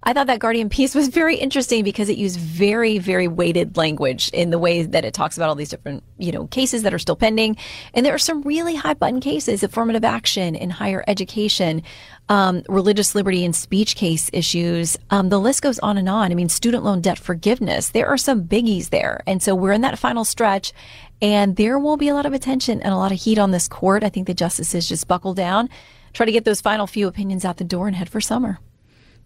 I 0.06 0.12
thought 0.12 0.28
that 0.28 0.38
Guardian 0.38 0.68
piece 0.68 0.94
was 0.94 1.08
very 1.08 1.34
interesting 1.34 1.82
because 1.82 2.08
it 2.08 2.16
used 2.16 2.38
very, 2.38 2.98
very 2.98 3.26
weighted 3.26 3.76
language 3.76 4.28
in 4.32 4.50
the 4.50 4.58
way 4.58 4.84
that 4.84 5.04
it 5.04 5.12
talks 5.12 5.36
about 5.36 5.48
all 5.48 5.56
these 5.56 5.70
different, 5.70 6.04
you 6.16 6.30
know, 6.30 6.46
cases 6.46 6.84
that 6.84 6.94
are 6.94 6.98
still 7.00 7.16
pending. 7.16 7.56
And 7.92 8.06
there 8.06 8.14
are 8.14 8.18
some 8.18 8.42
really 8.42 8.76
high 8.76 8.94
button 8.94 9.18
cases, 9.18 9.64
affirmative 9.64 10.04
action 10.04 10.54
in 10.54 10.70
higher 10.70 11.02
education, 11.08 11.82
um, 12.28 12.62
religious 12.68 13.16
liberty 13.16 13.44
and 13.44 13.54
speech 13.54 13.96
case 13.96 14.30
issues. 14.32 14.96
Um, 15.10 15.28
the 15.28 15.40
list 15.40 15.62
goes 15.62 15.80
on 15.80 15.98
and 15.98 16.08
on. 16.08 16.30
I 16.30 16.36
mean, 16.36 16.48
student 16.48 16.84
loan 16.84 17.00
debt 17.00 17.18
forgiveness. 17.18 17.88
There 17.88 18.06
are 18.06 18.16
some 18.16 18.44
biggies 18.44 18.90
there. 18.90 19.24
And 19.26 19.42
so 19.42 19.56
we're 19.56 19.72
in 19.72 19.80
that 19.80 19.98
final 19.98 20.24
stretch 20.24 20.72
and 21.20 21.56
there 21.56 21.80
will 21.80 21.96
be 21.96 22.06
a 22.06 22.14
lot 22.14 22.26
of 22.26 22.32
attention 22.32 22.80
and 22.80 22.94
a 22.94 22.96
lot 22.96 23.10
of 23.10 23.18
heat 23.18 23.38
on 23.38 23.50
this 23.50 23.66
court. 23.66 24.04
I 24.04 24.08
think 24.08 24.28
the 24.28 24.34
justices 24.34 24.88
just 24.88 25.08
buckle 25.08 25.34
down, 25.34 25.68
try 26.12 26.26
to 26.26 26.32
get 26.32 26.44
those 26.44 26.60
final 26.60 26.86
few 26.86 27.08
opinions 27.08 27.44
out 27.44 27.56
the 27.56 27.64
door 27.64 27.88
and 27.88 27.96
head 27.96 28.08
for 28.08 28.20
summer. 28.20 28.60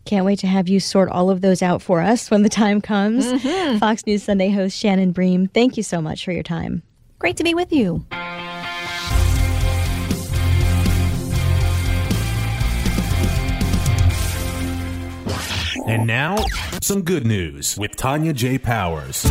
Can't 0.04 0.24
wait 0.24 0.38
to 0.40 0.46
have 0.46 0.68
you 0.68 0.80
sort 0.80 1.08
all 1.08 1.30
of 1.30 1.40
those 1.40 1.62
out 1.62 1.82
for 1.82 2.00
us 2.00 2.30
when 2.30 2.42
the 2.42 2.48
time 2.48 2.80
comes. 2.80 3.24
Mm-hmm. 3.24 3.78
Fox 3.78 4.06
News 4.06 4.22
Sunday 4.22 4.50
host 4.50 4.76
Shannon 4.76 5.12
Bream, 5.12 5.46
thank 5.46 5.76
you 5.76 5.82
so 5.82 6.00
much 6.00 6.24
for 6.24 6.32
your 6.32 6.42
time. 6.42 6.82
Great 7.18 7.36
to 7.36 7.44
be 7.44 7.54
with 7.54 7.72
you. 7.72 8.04
And 15.86 16.06
now, 16.06 16.36
some 16.82 17.02
good 17.02 17.26
news 17.26 17.76
with 17.76 17.96
Tanya 17.96 18.32
J. 18.32 18.58
Powers. 18.58 19.26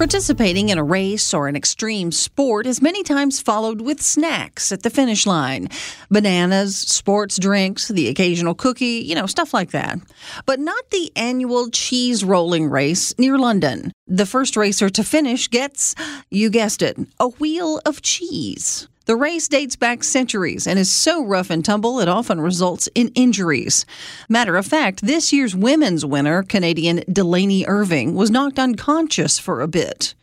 Participating 0.00 0.70
in 0.70 0.78
a 0.78 0.82
race 0.82 1.34
or 1.34 1.46
an 1.46 1.54
extreme 1.54 2.10
sport 2.10 2.66
is 2.66 2.80
many 2.80 3.02
times 3.02 3.38
followed 3.38 3.82
with 3.82 4.00
snacks 4.00 4.72
at 4.72 4.82
the 4.82 4.88
finish 4.88 5.26
line 5.26 5.68
bananas, 6.08 6.74
sports 6.74 7.38
drinks, 7.38 7.88
the 7.88 8.08
occasional 8.08 8.54
cookie, 8.54 9.04
you 9.04 9.14
know, 9.14 9.26
stuff 9.26 9.52
like 9.52 9.72
that. 9.72 9.98
But 10.46 10.58
not 10.58 10.88
the 10.88 11.12
annual 11.16 11.68
cheese 11.68 12.24
rolling 12.24 12.70
race 12.70 13.12
near 13.18 13.36
London. 13.36 13.92
The 14.06 14.24
first 14.24 14.56
racer 14.56 14.88
to 14.88 15.04
finish 15.04 15.50
gets, 15.50 15.94
you 16.30 16.48
guessed 16.48 16.80
it, 16.80 16.96
a 17.18 17.28
wheel 17.28 17.78
of 17.84 18.00
cheese. 18.00 18.88
The 19.10 19.16
race 19.16 19.48
dates 19.48 19.74
back 19.74 20.04
centuries 20.04 20.68
and 20.68 20.78
is 20.78 20.88
so 20.88 21.24
rough 21.24 21.50
and 21.50 21.64
tumble 21.64 21.98
it 21.98 22.06
often 22.06 22.40
results 22.40 22.88
in 22.94 23.08
injuries. 23.16 23.84
Matter 24.28 24.56
of 24.56 24.66
fact, 24.66 25.00
this 25.00 25.32
year's 25.32 25.56
women's 25.56 26.06
winner, 26.06 26.44
Canadian 26.44 27.02
Delaney 27.12 27.66
Irving, 27.66 28.14
was 28.14 28.30
knocked 28.30 28.60
unconscious 28.60 29.36
for 29.36 29.62
a 29.62 29.66
bit. 29.66 30.14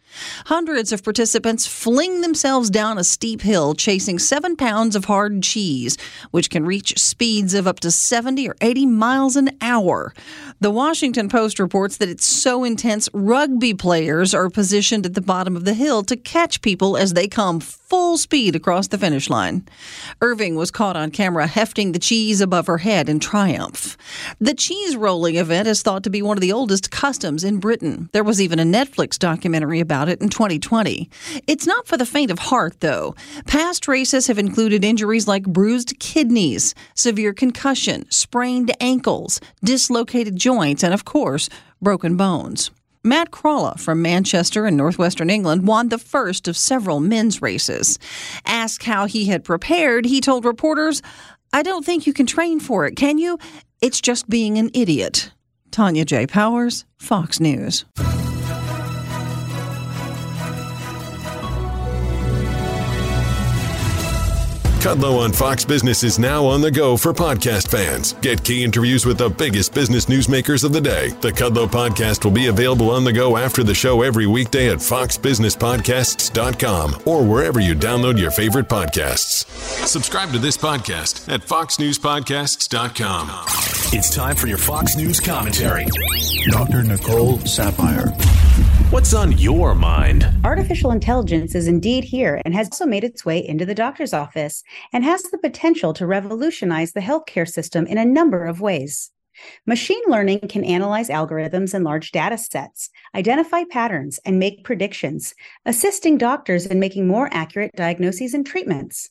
Hundreds 0.46 0.94
of 0.94 1.04
participants 1.04 1.68
fling 1.68 2.22
themselves 2.22 2.70
down 2.70 2.98
a 2.98 3.04
steep 3.04 3.42
hill 3.42 3.74
chasing 3.74 4.18
seven 4.18 4.56
pounds 4.56 4.96
of 4.96 5.06
hard 5.06 5.44
cheese, 5.44 5.98
which 6.32 6.50
can 6.50 6.66
reach 6.66 6.98
speeds 6.98 7.54
of 7.54 7.68
up 7.68 7.82
to 7.82 7.92
70 7.92 8.48
or 8.48 8.56
80 8.62 8.86
miles 8.86 9.36
an 9.36 9.50
hour. 9.60 10.14
The 10.60 10.72
Washington 10.72 11.30
Post 11.30 11.60
reports 11.60 11.98
that 11.98 12.10
it's 12.10 12.26
so 12.26 12.64
intense, 12.64 13.08
rugby 13.14 13.76
players 13.76 14.34
are 14.34 14.50
positioned 14.50 15.06
at 15.06 15.14
the 15.14 15.22
bottom 15.22 15.56
of 15.56 15.66
the 15.66 15.76
hill 15.76 16.02
to 16.06 16.16
catch 16.16 16.64
people 16.64 16.98
as 16.98 17.14
they 17.14 17.28
come 17.28 17.60
full 17.60 18.18
speed 18.18 18.56
across 18.56 18.88
the 18.88 18.98
finish 18.98 19.30
line. 19.30 19.68
Irving 20.20 20.56
was 20.56 20.72
caught 20.72 20.98
on 20.98 21.12
camera 21.12 21.46
hefting 21.46 21.92
the 21.92 22.00
cheese 22.00 22.42
above 22.42 22.66
her 22.66 22.80
head 22.80 23.08
in 23.08 23.20
triumph. 23.20 23.96
The 24.42 24.56
cheese 24.56 24.96
rolling 24.96 25.36
event 25.36 25.68
is 25.68 25.84
thought 25.84 26.04
to 26.04 26.10
be 26.10 26.24
one 26.24 26.36
of 26.38 26.42
the 26.42 26.52
oldest 26.52 26.90
customs 26.90 27.44
in 27.44 27.60
Britain. 27.60 28.10
There 28.12 28.24
was 28.24 28.42
even 28.42 28.60
a 28.60 28.64
Netflix 28.64 29.20
documentary 29.20 29.80
about 29.80 30.10
it 30.10 30.22
in 30.22 30.30
2020. 30.30 31.08
It's 31.46 31.68
not 31.68 31.88
for 31.88 31.98
the 31.98 32.06
faint 32.06 32.32
of 32.32 32.40
heart, 32.40 32.80
though. 32.80 33.14
Past 33.46 33.88
races 33.88 34.26
have 34.26 34.40
included 34.40 34.84
injuries 34.84 35.28
like 35.28 35.44
bruised 35.44 36.00
kidneys, 36.00 36.74
severe 36.96 37.32
concussion, 37.32 38.10
sprained 38.10 38.76
ankles, 38.82 39.40
dislocated 39.64 40.36
joints, 40.48 40.84
and 40.84 40.94
of 40.94 41.04
course, 41.04 41.50
broken 41.82 42.16
bones. 42.16 42.72
Matt 43.04 43.32
Crawley 43.32 43.78
from 43.78 44.02
Manchester 44.02 44.66
in 44.68 44.78
northwestern 44.78 45.30
England 45.30 45.68
won 45.68 45.90
the 45.90 45.98
first 45.98 46.48
of 46.48 46.56
several 46.56 47.00
men's 47.00 47.42
races. 47.42 48.00
Asked 48.46 48.84
how 48.84 49.08
he 49.08 49.26
had 49.26 49.44
prepared, 49.44 50.06
he 50.06 50.22
told 50.22 50.46
reporters, 50.46 51.02
I 51.52 51.64
don't 51.64 51.86
think 51.86 52.08
you 52.08 52.14
can 52.14 52.26
train 52.26 52.60
for 52.60 52.86
it, 52.86 52.96
can 52.96 53.18
you? 53.18 53.38
It's 53.82 54.02
just 54.02 54.30
being 54.30 54.58
an 54.58 54.70
idiot. 54.74 55.32
Tanya 55.72 56.06
J. 56.06 56.26
Powers, 56.28 56.86
Fox 56.98 57.40
News. 57.40 57.86
Kudlow 64.78 65.20
on 65.20 65.34
Fox 65.34 65.66
Business 65.66 66.04
is 66.04 66.20
now 66.20 66.46
on 66.46 66.62
the 66.62 66.70
go 66.70 66.96
for 66.98 67.12
podcast 67.12 67.68
fans. 67.70 68.14
Get 68.14 68.44
key 68.44 68.64
interviews 68.64 69.06
with 69.08 69.18
the 69.18 69.28
biggest 69.30 69.74
business 69.74 70.06
newsmakers 70.06 70.64
of 70.64 70.72
the 70.72 70.80
day. 70.80 71.10
The 71.22 71.32
Kudlow 71.32 71.66
podcast 71.68 72.24
will 72.24 72.32
be 72.32 72.46
available 72.48 72.92
on 72.92 73.04
the 73.04 73.12
go 73.12 73.38
after 73.38 73.64
the 73.64 73.74
show 73.74 74.04
every 74.04 74.28
weekday 74.28 74.70
at 74.70 74.78
foxbusinesspodcasts.com 74.78 77.02
or 77.06 77.26
wherever 77.26 77.60
you 77.60 77.74
download 77.76 78.20
your 78.20 78.30
favorite 78.32 78.68
podcasts. 78.70 79.46
Subscribe 79.88 80.30
to 80.32 80.38
this 80.40 80.58
podcast 80.58 81.28
at 81.28 81.42
foxnewspodcasts.com. 81.42 83.30
It's 83.98 84.16
time 84.16 84.36
for 84.36 84.46
your 84.48 84.60
Fox 84.60 84.96
News 84.96 85.20
commentary. 85.20 85.88
Dr. 86.52 86.84
Nicole 86.84 87.38
Saphier. 87.40 88.14
What's 88.90 89.14
on 89.14 89.34
your 89.34 89.76
mind? 89.76 90.26
Artificial 90.46 90.92
intelligence 90.92 91.56
is 91.56 91.68
indeed 91.68 92.06
here 92.06 92.42
and 92.46 92.54
has 92.56 92.68
also 92.68 92.86
made 92.86 93.04
its 93.04 93.26
way 93.26 93.46
into 93.46 93.66
the 93.66 93.76
doctor's 93.76 94.14
office 94.14 94.64
and 94.94 95.04
has 95.04 95.24
the 95.24 95.38
potential 95.38 95.92
to 95.92 96.08
revolutionize 96.08 96.94
the 96.94 97.02
healthcare 97.02 97.46
system 97.46 97.86
in 97.86 97.98
a 97.98 98.06
number 98.06 98.46
of 98.46 98.62
ways. 98.62 99.12
Machine 99.66 100.02
learning 100.08 100.40
can 100.48 100.64
analyze 100.64 101.10
algorithms 101.10 101.74
and 101.74 101.84
large 101.84 102.14
data 102.14 102.38
sets, 102.38 102.90
identify 103.14 103.66
patterns, 103.66 104.22
and 104.24 104.40
make 104.40 104.64
predictions, 104.64 105.36
assisting 105.66 106.18
doctors 106.18 106.66
in 106.66 106.80
making 106.80 107.10
more 107.10 107.28
accurate 107.34 107.76
diagnoses 107.76 108.34
and 108.34 108.48
treatments. 108.48 109.10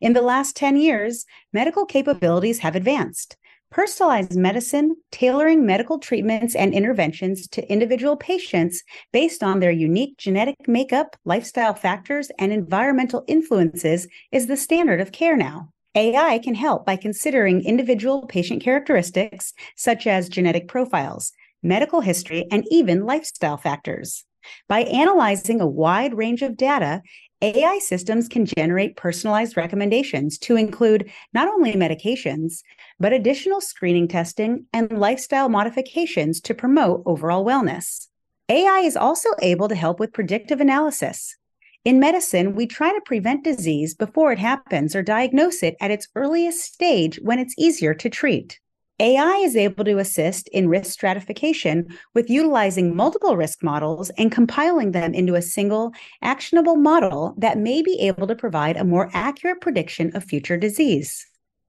In 0.00 0.12
the 0.12 0.22
last 0.22 0.54
10 0.54 0.76
years, 0.76 1.26
medical 1.52 1.86
capabilities 1.86 2.60
have 2.60 2.76
advanced. 2.76 3.36
Personalized 3.70 4.34
medicine, 4.34 4.96
tailoring 5.10 5.66
medical 5.66 5.98
treatments 5.98 6.54
and 6.54 6.72
interventions 6.72 7.46
to 7.48 7.70
individual 7.70 8.16
patients 8.16 8.82
based 9.12 9.42
on 9.42 9.60
their 9.60 9.70
unique 9.70 10.16
genetic 10.16 10.66
makeup, 10.66 11.16
lifestyle 11.26 11.74
factors, 11.74 12.30
and 12.38 12.50
environmental 12.50 13.24
influences 13.28 14.08
is 14.32 14.46
the 14.46 14.56
standard 14.56 15.02
of 15.02 15.12
care 15.12 15.36
now. 15.36 15.68
AI 15.94 16.38
can 16.38 16.54
help 16.54 16.86
by 16.86 16.96
considering 16.96 17.62
individual 17.62 18.26
patient 18.26 18.62
characteristics, 18.62 19.52
such 19.76 20.06
as 20.06 20.30
genetic 20.30 20.66
profiles, 20.66 21.32
medical 21.62 22.00
history, 22.00 22.46
and 22.50 22.64
even 22.70 23.04
lifestyle 23.04 23.58
factors. 23.58 24.24
By 24.66 24.80
analyzing 24.80 25.60
a 25.60 25.66
wide 25.66 26.14
range 26.14 26.40
of 26.40 26.56
data, 26.56 27.02
AI 27.40 27.78
systems 27.78 28.26
can 28.26 28.46
generate 28.46 28.96
personalized 28.96 29.56
recommendations 29.56 30.38
to 30.38 30.56
include 30.56 31.08
not 31.32 31.46
only 31.46 31.74
medications, 31.74 32.62
but 32.98 33.12
additional 33.12 33.60
screening 33.60 34.08
testing 34.08 34.66
and 34.72 34.98
lifestyle 34.98 35.48
modifications 35.48 36.40
to 36.40 36.54
promote 36.54 37.04
overall 37.06 37.44
wellness. 37.44 38.08
AI 38.48 38.80
is 38.80 38.96
also 38.96 39.28
able 39.40 39.68
to 39.68 39.76
help 39.76 40.00
with 40.00 40.12
predictive 40.12 40.60
analysis. 40.60 41.36
In 41.84 42.00
medicine, 42.00 42.56
we 42.56 42.66
try 42.66 42.92
to 42.92 43.00
prevent 43.06 43.44
disease 43.44 43.94
before 43.94 44.32
it 44.32 44.40
happens 44.40 44.96
or 44.96 45.02
diagnose 45.02 45.62
it 45.62 45.76
at 45.80 45.92
its 45.92 46.08
earliest 46.16 46.60
stage 46.60 47.20
when 47.22 47.38
it's 47.38 47.54
easier 47.56 47.94
to 47.94 48.10
treat. 48.10 48.58
AI 49.00 49.36
is 49.44 49.54
able 49.54 49.84
to 49.84 49.98
assist 49.98 50.48
in 50.48 50.68
risk 50.68 50.90
stratification 50.90 51.86
with 52.14 52.28
utilizing 52.28 52.96
multiple 52.96 53.36
risk 53.36 53.62
models 53.62 54.10
and 54.18 54.32
compiling 54.32 54.90
them 54.90 55.14
into 55.14 55.36
a 55.36 55.42
single 55.42 55.92
actionable 56.20 56.74
model 56.74 57.32
that 57.38 57.58
may 57.58 57.80
be 57.80 58.00
able 58.00 58.26
to 58.26 58.34
provide 58.34 58.76
a 58.76 58.84
more 58.84 59.08
accurate 59.14 59.60
prediction 59.60 60.10
of 60.16 60.24
future 60.24 60.56
disease. 60.56 61.24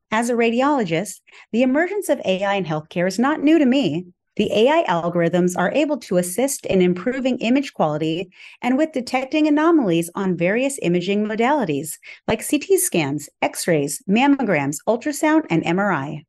As 0.10 0.32
a 0.32 0.34
radiologist, 0.34 1.22
the 1.52 1.62
emergence 1.62 2.10
of 2.10 2.20
AI 2.26 2.56
in 2.56 2.66
healthcare 2.66 3.08
is 3.08 3.20
not 3.20 3.44
new 3.44 3.60
to 3.60 3.66
me. 3.66 4.08
The 4.36 4.52
AI 4.52 4.84
algorithms 4.88 5.56
are 5.56 5.72
able 5.74 5.98
to 5.98 6.18
assist 6.18 6.66
in 6.66 6.82
improving 6.82 7.38
image 7.40 7.74
quality 7.76 8.32
and 8.64 8.76
with 8.76 8.92
detecting 8.92 9.48
anomalies 9.48 10.10
on 10.16 10.36
various 10.36 10.80
imaging 10.82 11.26
modalities 11.28 12.00
like 12.28 12.48
CT 12.48 12.80
scans, 12.80 13.30
X 13.44 13.68
rays, 13.68 14.02
mammograms, 14.10 14.78
ultrasound, 14.88 15.46
and 15.52 15.64
MRI. 15.64 16.24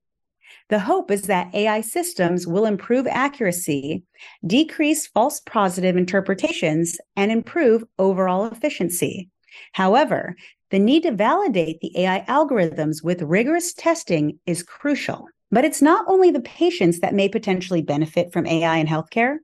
The 0.70 0.78
hope 0.78 1.10
is 1.10 1.22
that 1.22 1.52
AI 1.52 1.80
systems 1.80 2.46
will 2.46 2.64
improve 2.64 3.08
accuracy, 3.08 4.04
decrease 4.46 5.08
false 5.08 5.40
positive 5.40 5.96
interpretations, 5.96 6.96
and 7.16 7.32
improve 7.32 7.82
overall 7.98 8.46
efficiency. 8.46 9.30
However, 9.72 10.36
the 10.70 10.78
need 10.78 11.02
to 11.02 11.10
validate 11.10 11.80
the 11.80 11.92
AI 11.98 12.24
algorithms 12.28 13.02
with 13.02 13.20
rigorous 13.20 13.74
testing 13.74 14.38
is 14.46 14.62
crucial. 14.62 15.26
But 15.50 15.64
it's 15.64 15.82
not 15.82 16.04
only 16.06 16.30
the 16.30 16.40
patients 16.40 17.00
that 17.00 17.14
may 17.14 17.28
potentially 17.28 17.82
benefit 17.82 18.32
from 18.32 18.46
AI 18.46 18.76
in 18.76 18.86
healthcare. 18.86 19.38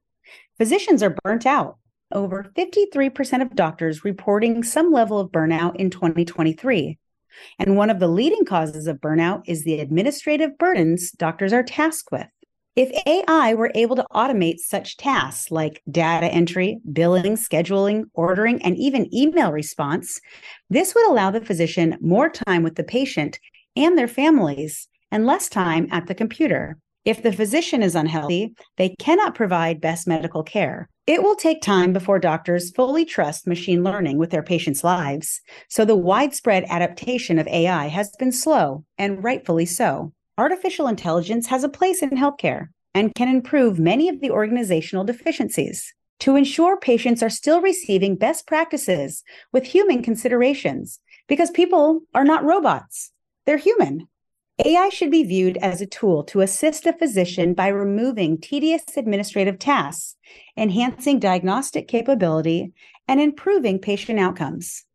Physicians 0.59 1.03
are 1.03 1.17
burnt 1.25 1.45
out. 1.45 1.79
Over 2.13 2.53
53% 2.57 3.43
of 3.43 3.57
doctors 3.57 4.05
reporting 4.05 4.63
some 4.63 4.93
level 4.93 5.19
of 5.19 5.33
burnout 5.33 5.75
in 5.75 5.91
2023. 5.91 6.99
And 7.59 7.77
one 7.77 7.91
of 7.91 8.01
the 8.01 8.09
leading 8.09 8.45
causes 8.45 8.87
of 8.87 9.01
burnout 9.01 9.43
is 9.47 9.65
the 9.65 9.81
administrative 9.81 10.59
burdens 10.59 11.11
doctors 11.13 11.53
are 11.53 11.63
tasked 11.63 12.11
with. 12.13 12.27
If 12.77 12.93
AI 13.07 13.55
were 13.55 13.73
able 13.75 13.97
to 13.97 14.07
automate 14.13 14.59
such 14.59 14.99
tasks 14.99 15.51
like 15.51 15.83
data 15.91 16.27
entry, 16.27 16.79
billing, 16.93 17.37
scheduling, 17.37 18.05
ordering, 18.13 18.63
and 18.63 18.77
even 18.77 19.15
email 19.15 19.51
response, 19.51 20.21
this 20.69 20.95
would 20.95 21.09
allow 21.09 21.31
the 21.31 21.41
physician 21.41 21.97
more 22.03 22.29
time 22.29 22.63
with 22.63 22.75
the 22.75 22.85
patient 22.85 23.41
and 23.77 23.97
their 23.97 24.09
families 24.09 24.89
and 25.11 25.25
less 25.25 25.49
time 25.49 25.89
at 25.91 26.07
the 26.07 26.15
computer. 26.15 26.77
If 27.07 27.23
the 27.23 27.33
physician 27.33 27.85
is 27.85 27.95
unhealthy, 27.95 28.57
they 28.79 28.97
cannot 28.99 29.37
provide 29.37 29.81
best 29.81 30.09
medical 30.09 30.43
care. 30.43 30.89
It 31.07 31.23
will 31.23 31.37
take 31.37 31.63
time 31.63 31.93
before 31.93 32.19
doctors 32.19 32.73
fully 32.73 33.05
trust 33.05 33.47
machine 33.47 33.85
learning 33.85 34.19
with 34.19 34.31
their 34.31 34.43
patients' 34.43 34.83
lives, 34.83 35.41
so 35.69 35.85
the 35.85 35.95
widespread 35.95 36.65
adaptation 36.69 37.39
of 37.39 37.47
AI 37.47 37.87
has 37.87 38.11
been 38.19 38.33
slow, 38.33 38.85
and 38.99 39.23
rightfully 39.23 39.67
so 39.67 40.13
artificial 40.37 40.89
intelligence 40.89 41.47
has 41.47 41.63
a 41.63 41.69
place 41.69 42.03
in 42.03 42.11
healthcare 42.11 42.71
and 42.93 43.15
can 43.15 43.29
improve 43.29 43.79
many 43.79 44.09
of 44.09 44.21
the 44.21 44.33
organizational 44.33 45.05
deficiencies. 45.05 45.95
To 46.21 46.35
ensure 46.35 46.77
patients 46.77 47.23
are 47.23 47.31
still 47.31 47.61
receiving 47.61 48.17
best 48.17 48.49
practices 48.49 49.23
with 49.53 49.65
human 49.65 50.03
considerations, 50.03 50.99
because 51.29 51.53
people 51.53 52.01
are 52.15 52.25
not 52.25 52.43
robots, 52.43 53.13
they're 53.45 53.59
human. 53.59 54.09
AI 54.65 54.89
should 54.89 55.11
be 55.11 55.23
viewed 55.23 55.59
as 55.59 55.81
a 55.81 55.87
tool 55.87 56.25
to 56.25 56.41
assist 56.41 56.87
a 56.87 56.93
physician 56.93 57.53
by 57.53 57.69
removing 57.69 58.41
tedious 58.41 58.85
administrative 58.97 59.59
tasks, 59.59 60.17
enhancing 60.57 61.19
diagnostic 61.19 61.89
capability, 61.89 62.73
and 63.07 63.21
improving 63.21 63.79
patient 63.79 64.19
outcomes 64.19 64.87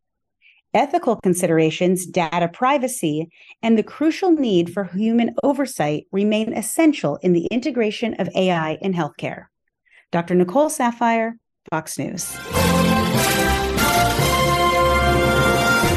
ethical 0.74 1.17
considerations, 1.17 2.06
data 2.06 2.47
privacy, 2.47 3.30
and 3.62 3.78
the 3.78 3.84
crucial 3.84 4.32
need 4.32 4.74
for 4.74 4.86
human 4.86 5.36
oversight 5.43 6.06
remain 6.12 6.54
essential 6.54 7.17
in 7.17 7.34
the 7.34 7.45
integration 7.47 8.13
of 8.15 8.30
AI 8.36 8.78
in 8.82 8.93
healthcare. 8.93 9.45
Dr. 10.12 10.36
Nicole 10.36 10.69
Saphier, 10.69 11.34
Fox 11.69 11.97
News. 11.97 12.38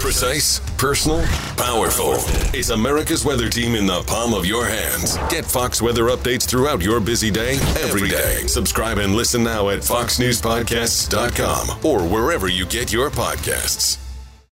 Precise, 0.00 0.60
personal, 0.78 1.22
powerful. 1.56 2.14
It's 2.56 2.70
America's 2.70 3.24
weather 3.24 3.48
team 3.48 3.74
in 3.74 3.86
the 3.86 4.02
palm 4.02 4.32
of 4.32 4.46
your 4.46 4.64
hands. 4.64 5.18
Get 5.28 5.44
Fox 5.44 5.82
weather 5.82 6.04
updates 6.04 6.48
throughout 6.48 6.80
your 6.80 7.00
busy 7.00 7.30
day, 7.30 7.54
every 7.80 8.08
day. 8.08 8.46
Subscribe 8.46 8.98
and 8.98 9.14
listen 9.14 9.42
now 9.42 9.68
at 9.70 9.80
foxnewspodcasts.com 9.80 11.84
or 11.84 12.08
wherever 12.08 12.48
you 12.48 12.64
get 12.66 12.92
your 12.92 13.10
podcasts. 13.10 14.07